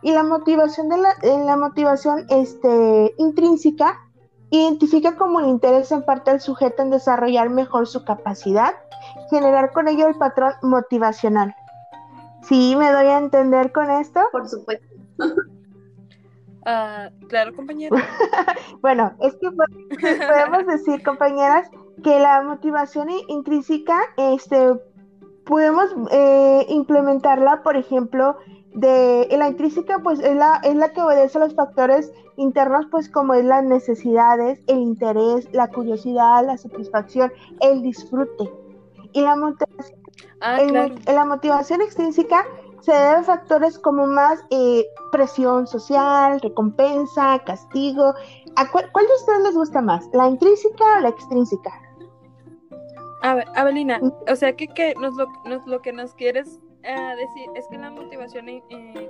Y 0.03 0.13
la 0.13 0.23
motivación 0.23 0.89
de 0.89 0.99
la 1.23 1.57
motivación 1.57 2.27
este, 2.29 3.15
intrínseca 3.19 3.99
identifica 4.51 5.17
como 5.17 5.41
el 5.41 5.47
interés 5.47 5.93
en 5.93 6.03
parte 6.03 6.31
del 6.31 6.41
sujeto 6.41 6.83
en 6.83 6.91
desarrollar 6.91 7.51
mejor 7.51 7.87
su 7.87 8.05
capacidad, 8.05 8.75
generar 9.31 9.73
con 9.73 9.89
ello 9.89 10.09
el 10.09 10.15
patrón 10.15 10.53
motivacional. 10.63 11.55
¿Sí 12.43 12.75
me 12.77 12.91
doy 12.91 13.07
a 13.07 13.19
entender 13.19 13.73
con 13.73 13.91
esto? 13.91 14.21
Por 14.33 14.49
supuesto. 14.49 14.87
Ah, 16.71 17.09
claro, 17.29 17.55
compañera. 17.57 17.97
bueno, 18.83 19.15
es 19.21 19.35
que 19.37 19.49
podemos 19.51 20.67
decir, 20.67 21.03
compañeras, 21.03 21.71
que 22.05 22.21
la 22.21 22.43
motivación 22.43 23.09
intrínseca, 23.29 23.99
este, 24.19 24.75
podemos 25.47 25.87
eh, 26.11 26.67
implementarla, 26.69 27.63
por 27.63 27.79
ejemplo, 27.79 28.37
de 28.75 29.29
la 29.37 29.49
intrínseca 29.49 30.01
pues 30.01 30.21
es 30.21 30.37
la, 30.37 30.61
es 30.63 30.75
la 30.75 30.93
que 30.93 31.01
obedece 31.01 31.39
a 31.39 31.43
los 31.43 31.55
factores 31.55 32.13
internos 32.37 32.87
pues 32.91 33.09
como 33.09 33.35
es 33.35 33.45
las 33.45 33.65
necesidades, 33.65 34.61
el 34.67 34.79
interés, 34.79 35.49
la 35.53 35.69
curiosidad, 35.69 36.47
la 36.47 36.57
satisfacción, 36.57 37.33
el 37.61 37.83
disfrute. 37.83 38.51
Y 39.13 39.23
la 39.23 39.37
motivación, 39.37 39.99
ah, 40.41 40.61
en, 40.61 41.15
la 41.15 41.25
motivación 41.25 41.81
extrínseca 41.81 42.45
se 42.81 42.93
debe 42.93 43.17
a 43.17 43.23
factores 43.23 43.79
como 43.79 44.07
más 44.07 44.39
eh, 44.51 44.85
presión 45.11 45.67
social, 45.67 46.41
recompensa, 46.41 47.43
castigo. 47.45 48.15
¿A 48.57 48.71
cuál, 48.71 48.85
de 48.85 49.15
ustedes 49.17 49.43
les 49.45 49.55
gusta 49.55 49.81
más? 49.81 50.09
¿La 50.13 50.29
intrínseca 50.29 50.85
o 50.99 51.01
la 51.01 51.09
extrínseca? 51.09 51.73
A 53.23 53.35
ver, 53.35 53.49
Abelina, 53.57 53.99
mm. 54.01 54.13
o 54.31 54.37
sea 54.37 54.55
que, 54.55 54.69
que 54.69 54.95
nos 55.01 55.15
lo, 55.17 55.27
nos, 55.45 55.67
lo 55.67 55.81
que 55.83 55.93
nos 55.93 56.15
quieres 56.15 56.61
es 56.83 57.67
que 57.69 57.79
la 57.79 57.91
motivación 57.91 58.49
eh, 58.49 58.63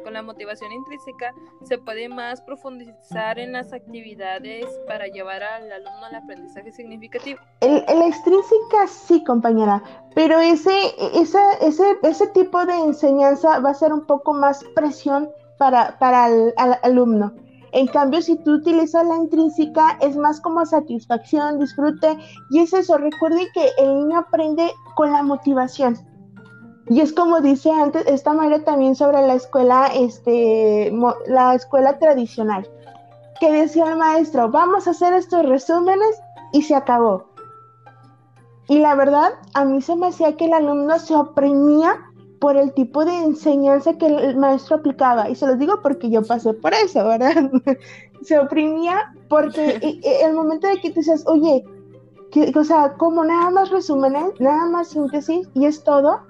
con 0.03 0.13
la 0.13 0.23
motivación 0.23 0.73
intrínseca 0.73 1.35
se 1.63 1.79
puede 1.79 2.09
más 2.09 2.41
profundizar 2.43 3.39
en 3.39 3.53
las 3.53 3.73
actividades 3.73 4.67
para 4.87 5.07
llevar 5.07 5.43
al 5.43 5.71
alumno 5.71 6.07
al 6.07 6.15
aprendizaje 6.15 6.73
significativo. 6.73 7.41
La 7.61 8.07
extrínseca 8.07 8.87
sí, 8.87 9.23
compañera, 9.25 9.83
pero 10.15 10.41
ese, 10.41 10.95
ese, 11.15 11.39
ese, 11.61 11.99
ese 12.03 12.27
tipo 12.29 12.65
de 12.65 12.75
enseñanza 12.75 13.61
va 13.61 13.71
a 13.71 13.75
ser 13.75 13.93
un 13.93 14.07
poco 14.07 14.33
más 14.33 14.65
presión 14.75 15.31
para, 15.59 15.99
para 15.99 16.29
el 16.29 16.55
alumno. 16.83 17.35
En 17.73 17.87
cambio, 17.87 18.23
si 18.23 18.37
tú 18.37 18.55
utilizas 18.55 19.07
la 19.07 19.17
intrínseca, 19.17 19.99
es 20.01 20.17
más 20.17 20.41
como 20.41 20.65
satisfacción, 20.65 21.59
disfrute, 21.59 22.17
y 22.51 22.61
es 22.61 22.73
eso, 22.73 22.97
recuerden 22.97 23.47
que 23.53 23.69
el 23.79 23.95
niño 23.95 24.21
aprende 24.21 24.73
con 24.97 25.13
la 25.13 25.23
motivación. 25.23 25.99
Y 26.89 27.01
es 27.01 27.13
como 27.13 27.41
dice 27.41 27.71
antes 27.71 28.07
esta 28.07 28.33
manera 28.33 28.65
también 28.65 28.95
sobre 28.95 29.27
la 29.27 29.35
escuela, 29.35 29.89
este, 29.95 30.93
la 31.27 31.55
escuela 31.55 31.99
tradicional, 31.99 32.69
que 33.41 33.53
decía 33.53 33.91
el 33.91 33.97
maestro, 33.97 34.51
vamos 34.51 34.87
a 34.87 34.91
hacer 34.91 35.13
estos 35.13 35.47
resúmenes 35.47 36.21
y 36.53 36.63
se 36.63 36.75
acabó. 36.75 37.27
Y 38.69 38.79
la 38.79 38.95
verdad, 38.95 39.33
a 39.55 39.65
mí 39.65 39.81
se 39.81 39.97
me 39.97 40.09
hacía 40.09 40.37
que 40.37 40.47
el 40.47 40.53
alumno 40.53 40.99
se 40.99 41.15
oprimía 41.15 41.97
por 42.39 42.57
el 42.57 42.73
tipo 42.73 43.05
de 43.05 43.17
enseñanza 43.17 43.95
que 43.95 44.07
el 44.07 44.37
maestro 44.37 44.77
aplicaba. 44.77 45.29
Y 45.29 45.35
se 45.35 45.47
los 45.47 45.59
digo 45.59 45.81
porque 45.83 46.11
yo 46.11 46.23
pasé 46.23 46.53
por 46.55 46.73
eso, 46.75 47.07
¿verdad? 47.07 47.51
se 48.23 48.39
oprimía 48.39 49.15
porque 49.29 49.79
el 50.23 50.35
momento 50.35 50.69
de 50.69 50.81
que 50.81 50.91
tú 50.91 51.01
dices, 51.01 51.25
oye, 51.27 51.65
o 52.55 52.65
sea, 52.65 52.93
como 52.95 53.25
nada 53.25 53.51
más 53.51 53.71
resúmenes, 53.71 54.39
nada 54.39 54.67
más 54.67 54.89
síntesis 54.89 55.49
y 55.55 55.67
es 55.67 55.83
todo. 55.83 56.21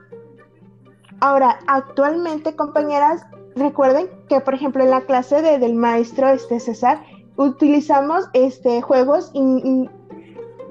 Ahora, 1.21 1.59
actualmente, 1.67 2.55
compañeras, 2.55 3.27
recuerden 3.57 4.09
que, 4.29 4.41
por 4.41 4.55
ejemplo, 4.55 4.83
en 4.83 4.91
la 4.91 5.03
clase 5.03 5.43
de, 5.43 5.59
del 5.59 5.75
maestro 5.75 6.29
este 6.29 6.61
César, 6.61 7.03
utilizamos 7.37 8.29
este, 8.33 8.83
juegos 8.83 9.33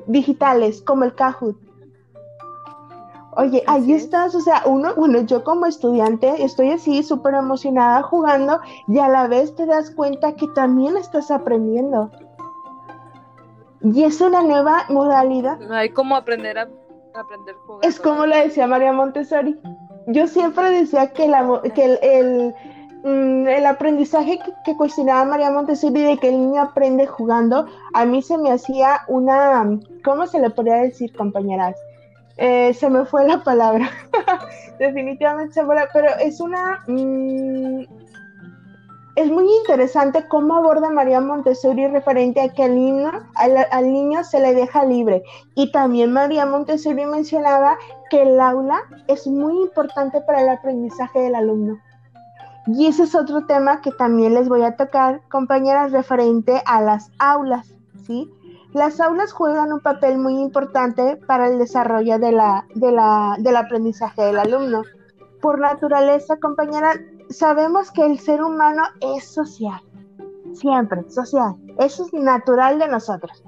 digitales 0.08 0.82
como 0.82 1.04
el 1.04 1.16
Kahoot 1.16 1.58
Oye, 3.40 3.64
ahí 3.68 3.94
estás, 3.94 4.34
o 4.34 4.40
sea, 4.40 4.64
uno, 4.66 4.96
bueno, 4.96 5.22
yo 5.22 5.44
como 5.44 5.68
estudiante 5.68 6.44
estoy 6.44 6.72
así 6.72 7.04
súper 7.04 7.36
emocionada 7.36 8.02
jugando 8.02 8.60
y 8.88 8.98
a 8.98 9.08
la 9.10 9.28
vez 9.28 9.56
te 9.56 9.68
das 9.68 9.92
cuenta 9.92 10.34
que 10.34 10.48
también 10.56 10.98
estás 10.98 11.30
aprendiendo. 11.30 12.10
Y 13.84 14.06
es 14.06 14.22
una 14.22 14.42
nueva 14.42 14.86
modalidad. 14.90 15.60
Hay 15.72 15.92
como 15.92 16.16
aprender 16.16 16.58
a 16.58 16.68
aprender 17.14 17.54
jugando. 17.64 17.88
Es 17.88 18.00
como 18.00 18.26
le 18.26 18.38
decía 18.38 18.66
María 18.66 18.92
Montessori. 18.92 19.56
Yo 20.08 20.28
siempre 20.28 20.72
decía 20.72 21.08
que, 21.08 21.28
la, 21.28 21.62
que 21.76 22.00
el, 22.02 22.56
mm, 23.04 23.48
el, 23.48 23.66
aprendizaje 23.66 24.40
que, 24.40 24.54
que, 24.66 24.78
cuestionaba 24.78 25.26
María 25.26 25.52
Montessori 25.52 26.02
de 26.02 26.18
que 26.18 26.30
el 26.30 26.40
niño 26.40 26.62
aprende 26.62 27.06
jugando, 27.06 27.68
a 27.94 28.06
mí 28.06 28.22
se 28.22 28.38
me 28.38 28.52
hacía 28.52 29.02
una, 29.10 29.80
¿cómo 30.04 30.26
se 30.26 30.40
le 30.40 30.50
podría 30.50 30.78
decir, 30.78 31.14
compañeras? 31.16 31.76
Eh, 32.38 32.74
se 32.74 32.90
me 32.90 33.06
fue 33.06 33.28
la 33.28 33.44
palabra. 33.44 33.90
Definitivamente 34.80 35.54
se 35.56 35.66
fue 35.66 35.76
la, 35.76 35.90
pero 35.92 36.10
es 36.20 36.40
una... 36.40 36.84
Mm, 36.88 37.84
es 39.18 39.32
muy 39.32 39.52
interesante 39.52 40.28
cómo 40.28 40.58
aborda 40.58 40.92
María 40.92 41.20
Montessori 41.20 41.88
referente 41.88 42.40
a 42.40 42.50
que 42.50 42.64
al 42.66 42.76
niño, 42.76 44.24
se 44.24 44.40
le 44.40 44.54
deja 44.54 44.86
libre. 44.86 45.24
Y 45.56 45.72
también 45.72 46.14
María 46.14 46.46
Montessori 46.46 47.04
mencionaba 47.04 47.80
que 48.12 48.22
el 48.22 48.40
aula 48.40 48.80
es 49.08 49.26
muy 49.26 49.60
importante 49.60 50.22
para 50.22 50.44
el 50.44 50.50
aprendizaje 50.50 51.20
del 51.20 51.34
alumno. 51.34 51.80
Y 52.68 52.86
ese 52.86 53.04
es 53.04 53.16
otro 53.16 53.44
tema 53.48 53.82
que 53.82 53.92
también 53.92 54.36
les 54.36 54.48
voy 54.48 54.62
a 54.62 54.76
tocar, 54.76 55.22
compañeras, 55.32 55.92
referente 55.92 56.62
a 56.68 56.84
las 56.84 57.10
aulas, 57.18 57.74
¿sí? 58.06 58.32
Las 58.74 59.00
aulas 59.00 59.34
juegan 59.34 59.74
un 59.74 59.80
papel 59.80 60.20
muy 60.20 60.40
importante 60.40 61.16
para 61.26 61.48
el 61.48 61.58
desarrollo 61.58 62.20
de 62.20 62.34
la, 62.34 62.68
del 62.76 63.56
aprendizaje 63.56 64.26
del 64.26 64.38
alumno. 64.38 64.84
Por 65.42 65.60
naturaleza, 65.60 66.38
compañera, 66.40 66.94
sabemos 67.30 67.92
que 67.92 68.06
el 68.06 68.20
ser 68.20 68.42
humano 68.42 68.84
es 69.02 69.32
social, 69.34 69.82
siempre 70.54 71.10
social. 71.10 71.56
Eso 71.80 72.06
es 72.06 72.14
natural 72.14 72.80
de 72.80 72.88
nosotros. 72.88 73.44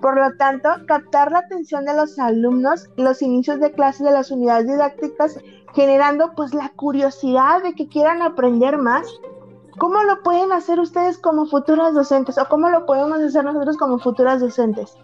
Por 0.00 0.16
lo 0.16 0.36
tanto, 0.36 0.68
captar 0.86 1.32
la 1.32 1.40
atención 1.40 1.84
de 1.84 1.94
los 1.94 2.18
alumnos, 2.18 2.88
los 2.96 3.20
inicios 3.20 3.58
de 3.58 3.72
clase 3.72 4.04
de 4.04 4.12
las 4.12 4.30
unidades 4.30 4.68
didácticas, 4.68 5.40
generando 5.74 6.32
pues 6.36 6.54
la 6.54 6.68
curiosidad 6.76 7.62
de 7.62 7.74
que 7.74 7.88
quieran 7.88 8.22
aprender 8.22 8.78
más, 8.78 9.06
¿Cómo 9.78 10.02
lo 10.02 10.22
pueden 10.22 10.50
hacer 10.52 10.80
ustedes 10.80 11.18
como 11.18 11.46
futuras 11.46 11.94
docentes 11.94 12.36
o 12.36 12.48
cómo 12.48 12.68
lo 12.68 12.84
podemos 12.84 13.20
hacer 13.20 13.44
nosotros 13.44 13.76
como 13.76 14.00
futuras 14.00 14.40
docentes? 14.40 14.96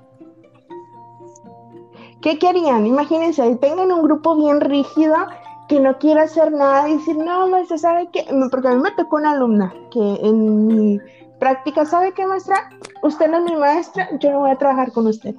¿Qué 2.20 2.38
querían? 2.40 2.84
Imagínense, 2.84 3.54
tengan 3.56 3.92
un 3.92 4.02
grupo 4.02 4.34
bien 4.34 4.60
rígido 4.60 5.14
que 5.68 5.80
no 5.80 5.98
quiere 5.98 6.20
hacer 6.20 6.52
nada 6.52 6.88
y 6.88 6.98
decir, 6.98 7.16
no, 7.16 7.48
maestra, 7.48 7.78
¿sabe 7.78 8.08
qué? 8.12 8.26
Porque 8.50 8.68
a 8.68 8.72
mí 8.72 8.82
me 8.82 8.90
tocó 8.92 9.16
una 9.16 9.32
alumna 9.32 9.72
que 9.90 10.00
en 10.00 10.66
mi 10.66 11.00
práctica, 11.38 11.84
¿sabe 11.84 12.12
qué, 12.12 12.26
maestra? 12.26 12.70
Usted 13.02 13.30
no 13.30 13.38
es 13.38 13.44
mi 13.44 13.56
maestra, 13.56 14.08
yo 14.18 14.30
no 14.30 14.40
voy 14.40 14.50
a 14.50 14.58
trabajar 14.58 14.92
con 14.92 15.06
usted. 15.06 15.34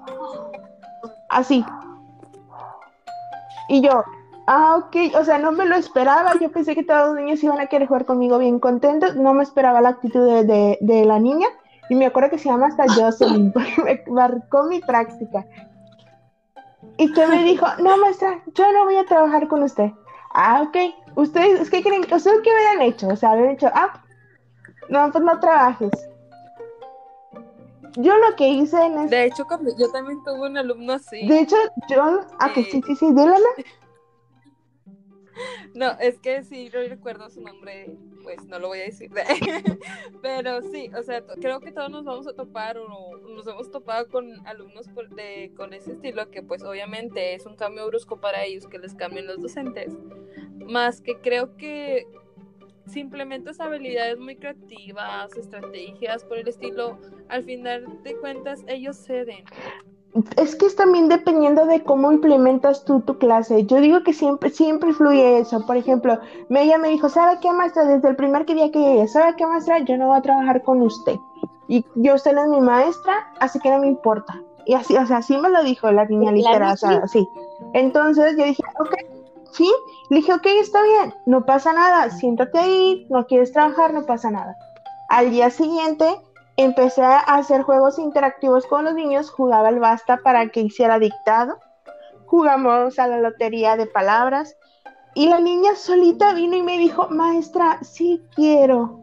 Así. 1.30 1.66
Y 3.70 3.82
yo, 3.82 4.04
Ah, 4.48 4.76
ok, 4.78 4.96
o 5.20 5.24
sea, 5.24 5.40
no 5.40 5.52
me 5.52 5.66
lo 5.66 5.76
esperaba, 5.76 6.34
yo 6.40 6.52
pensé 6.52 6.76
que 6.76 6.84
todos 6.84 7.08
los 7.08 7.16
niños 7.16 7.44
iban 7.44 7.60
a 7.60 7.66
querer 7.66 7.88
jugar 7.88 8.06
conmigo 8.06 8.38
bien 8.38 8.60
contentos, 8.60 9.16
no 9.16 9.34
me 9.34 9.42
esperaba 9.42 9.82
la 9.82 9.90
actitud 9.90 10.46
de, 10.46 10.78
de, 10.80 11.06
la 11.06 11.20
niña, 11.20 11.48
y 11.90 11.96
me 11.96 12.06
acuerdo 12.06 12.30
que 12.30 12.38
se 12.38 12.50
llama 12.50 12.68
hasta 12.68 12.86
Jocelyn, 12.88 13.52
me 13.84 14.04
marcó 14.08 14.64
mi 14.66 14.82
práctica. 14.82 15.48
Y 16.98 17.12
que 17.12 17.26
me 17.26 17.44
dijo, 17.44 17.66
no 17.80 17.98
maestra, 17.98 18.44
yo 18.54 18.72
no 18.72 18.86
voy 18.86 18.98
a 18.98 19.06
trabajar 19.06 19.48
con 19.48 19.64
usted. 19.64 19.92
Ah, 20.38 20.64
ok, 20.64 20.78
ustedes, 21.16 21.70
¿qué 21.70 21.82
creen? 21.82 22.02
¿Ustedes 22.02 22.42
qué 22.44 22.52
hubieran 22.52 22.82
hecho? 22.82 23.08
O 23.08 23.16
sea, 23.16 23.32
habían 23.32 23.52
dicho, 23.52 23.70
ah, 23.74 24.04
no, 24.90 25.10
pues 25.10 25.24
no 25.24 25.40
trabajes. 25.40 25.92
Yo 27.96 28.18
lo 28.18 28.36
que 28.36 28.50
hice 28.50 28.78
en 28.86 28.98
ese... 29.00 29.16
De 29.16 29.26
hecho, 29.28 29.48
yo 29.78 29.92
también 29.92 30.22
tuve 30.26 30.50
un 30.50 30.58
alumno 30.58 30.94
así. 30.94 31.26
De 31.26 31.40
hecho, 31.40 31.56
yo... 31.88 32.20
Ah, 32.40 32.52
que 32.54 32.66
sí, 32.66 32.82
sí, 32.86 32.96
sí, 32.98 33.08
dígame. 33.12 33.40
No, 35.74 35.92
es 36.00 36.20
que 36.20 36.44
sí, 36.44 36.70
no 36.74 36.80
recuerdo 36.88 37.30
su 37.30 37.42
nombre, 37.42 37.98
pues 38.24 38.46
no 38.46 38.60
lo 38.60 38.70
voy 38.70 38.80
a 38.80 38.84
decir. 38.84 39.12
Pero 40.22 40.62
sí, 40.62 40.90
o 40.98 41.04
sea, 41.04 41.24
creo 41.42 41.60
que 41.60 41.72
todos 41.72 41.90
nos 41.90 42.06
vamos 42.06 42.28
a 42.28 42.34
topar 42.34 42.78
o 42.78 43.18
nos 43.18 43.48
hemos 43.48 43.70
topado 43.72 44.08
con 44.08 44.46
alumnos 44.48 44.88
de, 45.16 45.52
con 45.56 45.74
ese 45.74 45.94
estilo 45.94 46.30
que 46.32 46.42
pues 46.42 46.64
obviamente 46.64 47.34
es 47.34 47.46
un 47.46 47.56
cambio 47.56 47.88
brusco 47.88 48.20
para 48.20 48.44
ellos 48.46 48.68
que 48.68 48.80
les 48.80 48.96
cambien 48.96 49.28
los 49.28 49.42
docentes. 49.42 49.94
Más 50.66 51.02
que 51.02 51.20
creo 51.20 51.56
que 51.58 52.08
simplemente 52.86 53.50
implementas 53.50 53.60
habilidades 53.60 54.20
muy 54.20 54.36
creativas, 54.36 55.36
estrategias 55.36 56.24
por 56.24 56.38
el 56.38 56.48
estilo, 56.48 57.00
al 57.30 57.44
final 57.44 58.04
de 58.04 58.16
cuentas 58.18 58.64
ellos 58.68 58.98
ceden 58.98 59.44
es 60.38 60.56
que 60.56 60.66
es 60.66 60.76
también 60.76 61.10
dependiendo 61.10 61.66
de 61.66 61.84
cómo 61.84 62.12
implementas 62.12 62.86
tú 62.86 63.02
tu 63.02 63.18
clase. 63.18 63.66
Yo 63.66 63.82
digo 63.82 64.04
que 64.04 64.14
siempre, 64.14 64.50
siempre 64.50 64.94
fluye 64.94 65.40
eso. 65.40 65.66
Por 65.66 65.76
ejemplo, 65.76 66.20
ella 66.50 66.78
me 66.78 66.90
dijo, 66.90 67.10
¿sabe 67.10 67.40
qué, 67.42 67.52
maestra? 67.52 67.84
Desde 67.84 68.10
el 68.10 68.16
primer 68.16 68.46
día 68.46 68.72
que 68.72 68.80
llegué, 68.80 69.08
¿sabe 69.08 69.36
qué, 69.36 69.46
maestra? 69.46 69.80
Yo 69.80 69.98
no 69.98 70.08
voy 70.08 70.18
a 70.18 70.22
trabajar 70.22 70.64
con 70.64 70.82
usted. 70.82 71.16
Y 71.68 71.86
yo 71.96 72.16
usted 72.16 72.34
no 72.34 72.44
es 72.44 72.50
mi 72.50 72.62
maestra, 72.62 73.14
así 73.40 73.60
que 73.60 73.70
no 73.70 73.80
me 73.80 73.88
importa. 73.88 74.42
Y 74.66 74.74
así, 74.74 74.96
o 74.96 75.06
sea, 75.06 75.18
así 75.18 75.38
me 75.38 75.50
lo 75.50 75.64
dijo 75.64 75.92
la 75.92 76.06
niña 76.06 76.32
literal, 76.32 76.74
o 76.74 76.78
sea, 76.78 77.08
sí. 77.08 77.28
Entonces 77.74 78.38
yo 78.38 78.46
dije, 78.46 78.64
ok, 78.80 78.96
sí. 79.52 79.70
Le 80.10 80.18
dije, 80.18 80.34
ok, 80.34 80.46
está 80.62 80.82
bien, 80.84 81.14
no 81.26 81.46
pasa 81.46 81.74
nada, 81.74 82.10
siéntate 82.10 82.58
ahí, 82.58 83.06
no 83.10 83.26
quieres 83.26 83.52
trabajar, 83.52 83.94
no 83.94 84.06
pasa 84.06 84.32
nada. 84.32 84.56
Al 85.10 85.30
día 85.32 85.50
siguiente 85.50 86.06
empecé 86.58 87.04
a 87.04 87.20
hacer 87.20 87.64
juegos 87.64 88.00
interactivos 88.00 88.66
con 88.66 88.86
los 88.86 88.94
niños, 88.94 89.30
jugaba 89.30 89.70
el 89.70 89.80
basta 89.80 90.18
para 90.18 90.50
que 90.50 90.62
hiciera 90.62 91.00
dictado, 91.00 91.58
jugamos 92.26 92.98
a 93.00 93.08
la 93.08 93.20
lotería 93.20 93.76
de 93.78 93.86
palabras 93.88 94.56
y 95.14 95.28
la 95.28 95.40
niña 95.40 95.76
solita 95.76 96.34
vino 96.34 96.56
y 96.56 96.62
me 96.62 96.78
dijo, 96.78 97.08
maestra, 97.10 97.80
sí 97.82 98.22
quiero. 98.36 99.00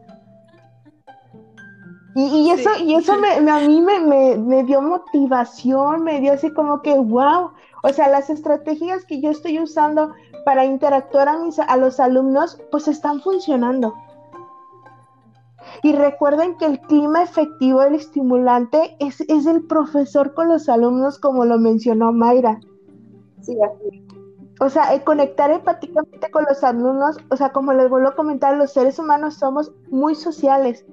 Y, 2.15 2.51
eso, 2.51 2.69
y 2.79 2.95
eso 2.95 3.17
me, 3.17 3.51
a 3.51 3.61
mí 3.61 3.81
me, 3.81 4.37
me, 4.37 4.65
dio 4.65 4.83
motivación, 4.83 6.05
me 6.05 6.21
dio 6.21 6.35
así 6.35 6.53
como 6.53 6.83
que, 6.83 6.95
wow, 6.99 7.53
o 7.83 7.89
sea, 7.89 8.09
las 8.09 8.29
estrategias 8.29 9.07
que 9.07 9.23
yo 9.23 9.31
estoy 9.31 9.59
usando 9.59 10.13
para 10.45 10.67
interactuar 10.67 11.29
a, 11.29 11.39
mis, 11.39 11.59
a 11.59 11.77
los 11.79 11.99
alumnos, 12.01 12.61
pues 12.71 12.87
están 12.89 13.23
funcionando. 13.23 13.95
Y 15.83 15.93
recuerden 15.93 16.57
que 16.57 16.67
el 16.67 16.81
clima 16.81 17.23
efectivo 17.23 17.81
del 17.81 17.95
estimulante 17.95 18.97
es, 18.99 19.21
el 19.21 19.67
profesor 19.67 20.35
con 20.35 20.49
los 20.49 20.69
alumnos, 20.69 21.19
como 21.19 21.45
lo 21.45 21.59
mencionó 21.59 22.13
Mayra. 22.13 22.61
Sí, 23.41 23.57
así. 23.61 24.07
o 24.61 24.69
sea, 24.69 24.95
el 24.95 25.03
conectar 25.03 25.51
empáticamente 25.51 26.31
con 26.31 26.45
los 26.49 26.63
alumnos, 26.63 27.17
o 27.31 27.37
sea, 27.37 27.51
como 27.51 27.73
les 27.73 27.91
vuelvo 27.91 28.09
a 28.09 28.15
comentar, 28.15 28.57
los 28.57 28.73
seres 28.73 28.99
humanos 28.99 29.35
somos 29.35 29.73
muy 29.91 30.15
sociales 30.15 30.85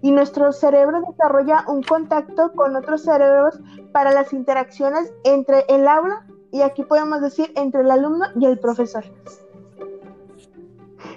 y 0.00 0.10
nuestro 0.12 0.52
cerebro 0.52 1.00
desarrolla 1.06 1.64
un 1.68 1.82
contacto 1.82 2.52
con 2.52 2.76
otros 2.76 3.02
cerebros 3.02 3.60
para 3.92 4.12
las 4.12 4.32
interacciones 4.32 5.12
entre 5.24 5.64
el 5.68 5.88
aula 5.88 6.26
y 6.50 6.62
aquí 6.62 6.82
podemos 6.84 7.20
decir 7.20 7.52
entre 7.56 7.82
el 7.82 7.90
alumno 7.90 8.26
y 8.38 8.46
el 8.46 8.58
profesor. 8.58 9.04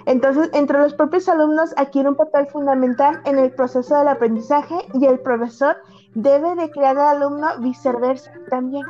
Entonces, 0.06 0.50
entre 0.52 0.78
los 0.78 0.94
propios 0.94 1.28
alumnos 1.28 1.74
adquiere 1.76 2.08
un 2.08 2.16
papel 2.16 2.46
fundamental 2.48 3.20
en 3.24 3.38
el 3.38 3.52
proceso 3.52 3.96
del 3.98 4.08
aprendizaje 4.08 4.74
y 4.94 5.06
el 5.06 5.20
profesor 5.20 5.76
debe 6.14 6.54
de 6.54 6.70
crear 6.70 6.98
al 6.98 7.16
alumno 7.16 7.46
viceversa 7.60 8.32
también. 8.50 8.84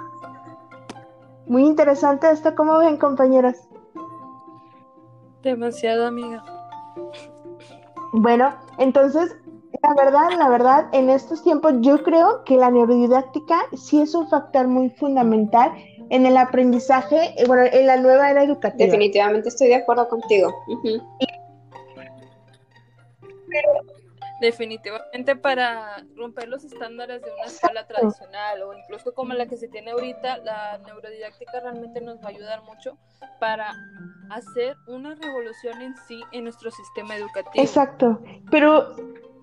Muy 1.47 1.67
interesante 1.67 2.31
esto, 2.31 2.55
¿cómo 2.55 2.79
ven 2.79 2.97
compañeras? 2.97 3.69
Demasiado 5.43 6.07
amiga. 6.07 6.45
Bueno, 8.13 8.55
entonces, 8.79 9.37
la 9.83 9.95
verdad, 9.95 10.31
la 10.39 10.49
verdad, 10.49 10.89
en 10.93 11.11
estos 11.11 11.43
tiempos 11.43 11.73
yo 11.81 12.03
creo 12.03 12.45
que 12.45 12.57
la 12.57 12.71
neurodidáctica 12.71 13.57
sí 13.73 14.01
es 14.01 14.15
un 14.15 14.29
factor 14.29 14.69
muy 14.69 14.91
fundamental 14.91 15.73
en 16.13 16.27
el 16.27 16.37
aprendizaje, 16.37 17.35
eh, 17.39 17.47
bueno, 17.47 17.65
en 17.73 17.87
la 17.87 17.97
nueva 17.97 18.31
era 18.31 18.45
educativa. 18.45 18.85
Definitivamente 18.85 19.49
estoy 19.49 19.69
de 19.69 19.77
acuerdo 19.77 20.09
contigo. 20.09 20.55
Definitivamente 24.39 25.37
para 25.37 26.05
romper 26.15 26.49
los 26.49 26.65
estándares 26.65 27.23
de 27.23 27.31
una 27.33 27.45
escuela 27.47 27.87
tradicional 27.87 28.63
o 28.63 28.75
incluso 28.75 29.15
como 29.15 29.33
la 29.33 29.47
que 29.47 29.57
se 29.57 29.69
tiene 29.69 29.93
ahorita, 29.93 30.37
la 30.39 30.79
neurodidáctica 30.85 31.61
realmente 31.61 32.03
nos 32.03 32.19
va 32.19 32.27
a 32.27 32.29
ayudar 32.29 32.63
mucho 32.65 32.99
para 33.41 33.73
hacer 34.31 34.77
una 34.89 35.15
revolución 35.15 35.81
en 35.81 35.95
sí 36.09 36.21
en 36.33 36.45
nuestro 36.45 36.71
sistema 36.71 37.17
educativo. 37.17 37.65
Exacto, 37.65 38.21
pero 38.51 38.97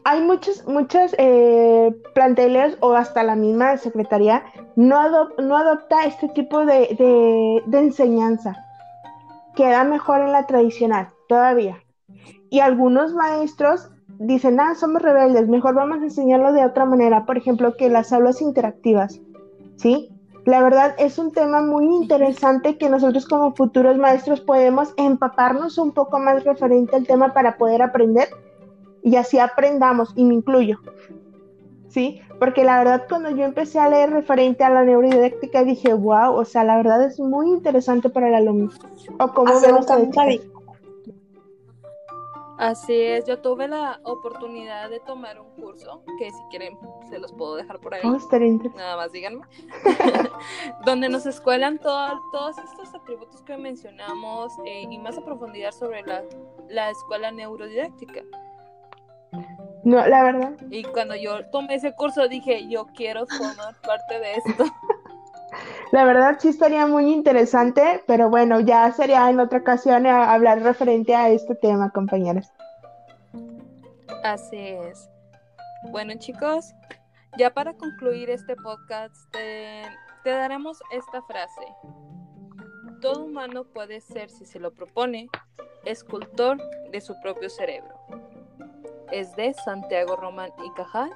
hay 0.10 0.22
muchos, 0.24 0.68
muchos 0.68 1.14
eh, 1.20 1.96
planteles 2.16 2.76
o 2.80 2.94
hasta 2.94 3.22
la 3.22 3.36
misma 3.36 3.78
secretaría 3.78 4.44
no, 4.76 4.98
adopta 4.98 6.06
este 6.06 6.30
tipo 6.30 6.66
de, 6.66 6.96
de, 6.98 7.62
de 7.68 7.80
enseñanza. 7.80 8.58
Queda 9.56 9.84
mejor 9.84 10.22
en 10.22 10.32
la 10.32 10.48
tradicional, 10.48 11.10
todavía. 11.28 11.78
Y 12.50 12.60
algunos 12.60 13.14
maestros 13.14 13.92
dicen, 14.18 14.60
ah, 14.60 14.74
somos 14.74 15.04
rebeldes, 15.04 15.48
mejor 15.48 15.76
vamos 15.76 16.00
a 16.00 16.06
enseñarlo 16.06 16.54
de 16.54 16.66
otra 16.66 16.86
manera, 16.86 17.28
por 17.28 17.38
ejemplo, 17.38 17.78
que 17.78 17.90
las 17.90 18.12
aulas 18.12 18.42
interactivas, 18.42 19.22
¿sí? 19.76 20.10
La 20.46 20.64
verdad 20.64 20.96
es 20.98 21.20
un 21.20 21.32
tema 21.34 21.62
muy 21.62 21.86
interesante 21.86 22.80
que 22.80 22.90
nosotros 22.90 23.28
como 23.28 23.54
futuros 23.54 24.00
maestros 24.00 24.42
podemos 24.42 24.92
empaparnos 24.98 25.78
un 25.78 25.92
poco 25.92 26.18
más 26.18 26.44
referente 26.46 26.96
al 26.96 27.06
tema 27.06 27.32
para 27.32 27.58
poder 27.58 27.84
aprender 27.84 28.30
y 29.04 29.16
así 29.16 29.40
aprendamos, 29.40 30.14
y 30.16 30.24
me 30.24 30.36
incluyo, 30.36 30.80
¿sí? 31.88 32.22
Porque 32.40 32.64
la 32.64 32.78
verdad 32.78 33.06
cuando 33.10 33.30
yo 33.32 33.44
empecé 33.44 33.80
a 33.80 33.90
leer 33.90 34.12
referente 34.12 34.64
a 34.64 34.70
la 34.70 34.84
neurodidáctica 34.84 35.64
dije, 35.64 35.94
wow, 35.94 36.34
o 36.34 36.46
sea, 36.46 36.64
la 36.64 36.78
verdad 36.78 37.04
es 37.04 37.20
muy 37.20 37.50
interesante 37.50 38.10
para 38.10 38.30
el 38.30 38.36
alumno. 38.36 38.72
O 39.20 39.34
como 39.34 39.60
vemos 39.60 39.86
Así 42.60 42.94
es, 42.94 43.26
yo 43.26 43.40
tuve 43.40 43.70
la 43.70 44.02
oportunidad 44.04 44.90
de 44.90 45.00
tomar 45.00 45.40
un 45.40 45.50
curso, 45.52 46.04
que 46.18 46.30
si 46.30 46.38
quieren 46.50 46.78
se 47.10 47.18
los 47.18 47.32
puedo 47.32 47.56
dejar 47.56 47.80
por 47.80 47.94
ahí. 47.94 48.02
Oh, 48.04 48.18
Nada 48.76 48.98
más 48.98 49.14
díganme. 49.14 49.46
donde 50.86 51.08
nos 51.08 51.26
escuelan 51.26 51.80
todos 51.80 52.58
estos 52.58 52.94
atributos 52.94 53.42
que 53.44 53.56
mencionamos 53.56 54.52
eh, 54.66 54.86
y 54.90 54.98
más 54.98 55.18
a 55.18 55.24
profundidad 55.24 55.72
sobre 55.72 56.02
la, 56.04 56.22
la 56.68 56.90
escuela 56.90 57.32
neurodidáctica. 57.32 58.24
No, 59.84 60.06
la 60.06 60.24
verdad. 60.24 60.52
Y 60.70 60.84
cuando 60.84 61.16
yo 61.16 61.46
tomé 61.52 61.76
ese 61.76 61.94
curso 61.94 62.28
dije, 62.28 62.68
yo 62.68 62.88
quiero 62.96 63.26
formar 63.28 63.76
parte 63.82 64.20
de 64.20 64.36
esto. 64.36 64.66
La 65.92 66.06
verdad 66.06 66.38
sí 66.40 66.50
estaría 66.50 66.86
muy 66.86 67.12
interesante, 67.12 68.04
pero 68.06 68.30
bueno, 68.30 68.60
ya 68.60 68.92
sería 68.92 69.28
en 69.30 69.40
otra 69.40 69.60
ocasión 69.60 70.06
hablar 70.06 70.62
referente 70.62 71.16
a 71.16 71.30
este 71.30 71.56
tema, 71.56 71.90
compañeros. 71.90 72.52
Así 74.24 74.58
es. 74.58 75.10
Bueno, 75.92 76.14
chicos, 76.20 76.76
ya 77.38 77.52
para 77.52 77.74
concluir 77.74 78.30
este 78.30 78.56
podcast, 78.56 79.16
te, 79.32 79.82
te 80.24 80.30
daremos 80.30 80.80
esta 80.92 81.22
frase. 81.24 81.66
Todo 83.02 83.26
humano 83.26 83.64
puede 83.64 84.02
ser, 84.02 84.30
si 84.30 84.46
se 84.46 84.60
lo 84.60 84.72
propone, 84.72 85.30
escultor 85.86 86.58
de 86.92 87.02
su 87.02 87.20
propio 87.22 87.50
cerebro. 87.50 87.96
Es 89.12 89.36
de 89.36 89.54
Santiago 89.54 90.16
Román 90.16 90.52
y 90.66 90.72
Cajal 90.72 91.12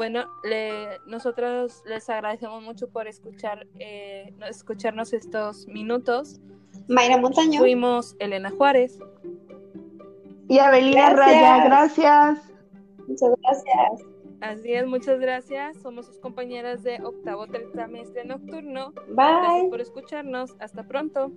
bueno, 0.00 0.24
le, 0.44 0.98
nosotros 1.06 1.82
les 1.84 2.08
agradecemos 2.08 2.62
mucho 2.62 2.88
por 2.88 3.06
escuchar, 3.06 3.66
eh, 3.78 4.32
escucharnos 4.48 5.12
estos 5.12 5.66
minutos. 5.66 6.40
Mayra 6.88 7.18
Montaño. 7.18 7.60
Fuimos 7.60 8.16
Elena 8.18 8.50
Juárez. 8.50 8.98
Y 10.48 10.58
Abelina 10.58 11.10
Raya, 11.10 11.64
gracias. 11.66 12.38
Muchas 13.06 13.30
gracias. 13.42 14.08
Así 14.40 14.72
es, 14.72 14.86
muchas 14.86 15.20
gracias. 15.20 15.76
Somos 15.82 16.06
sus 16.06 16.18
compañeras 16.18 16.82
de 16.82 16.98
octavo 17.04 17.46
trimestre 17.46 18.24
nocturno. 18.24 18.92
Bye. 19.08 19.16
Gracias 19.16 19.68
por 19.68 19.80
escucharnos. 19.82 20.56
Hasta 20.60 20.82
pronto. 20.84 21.30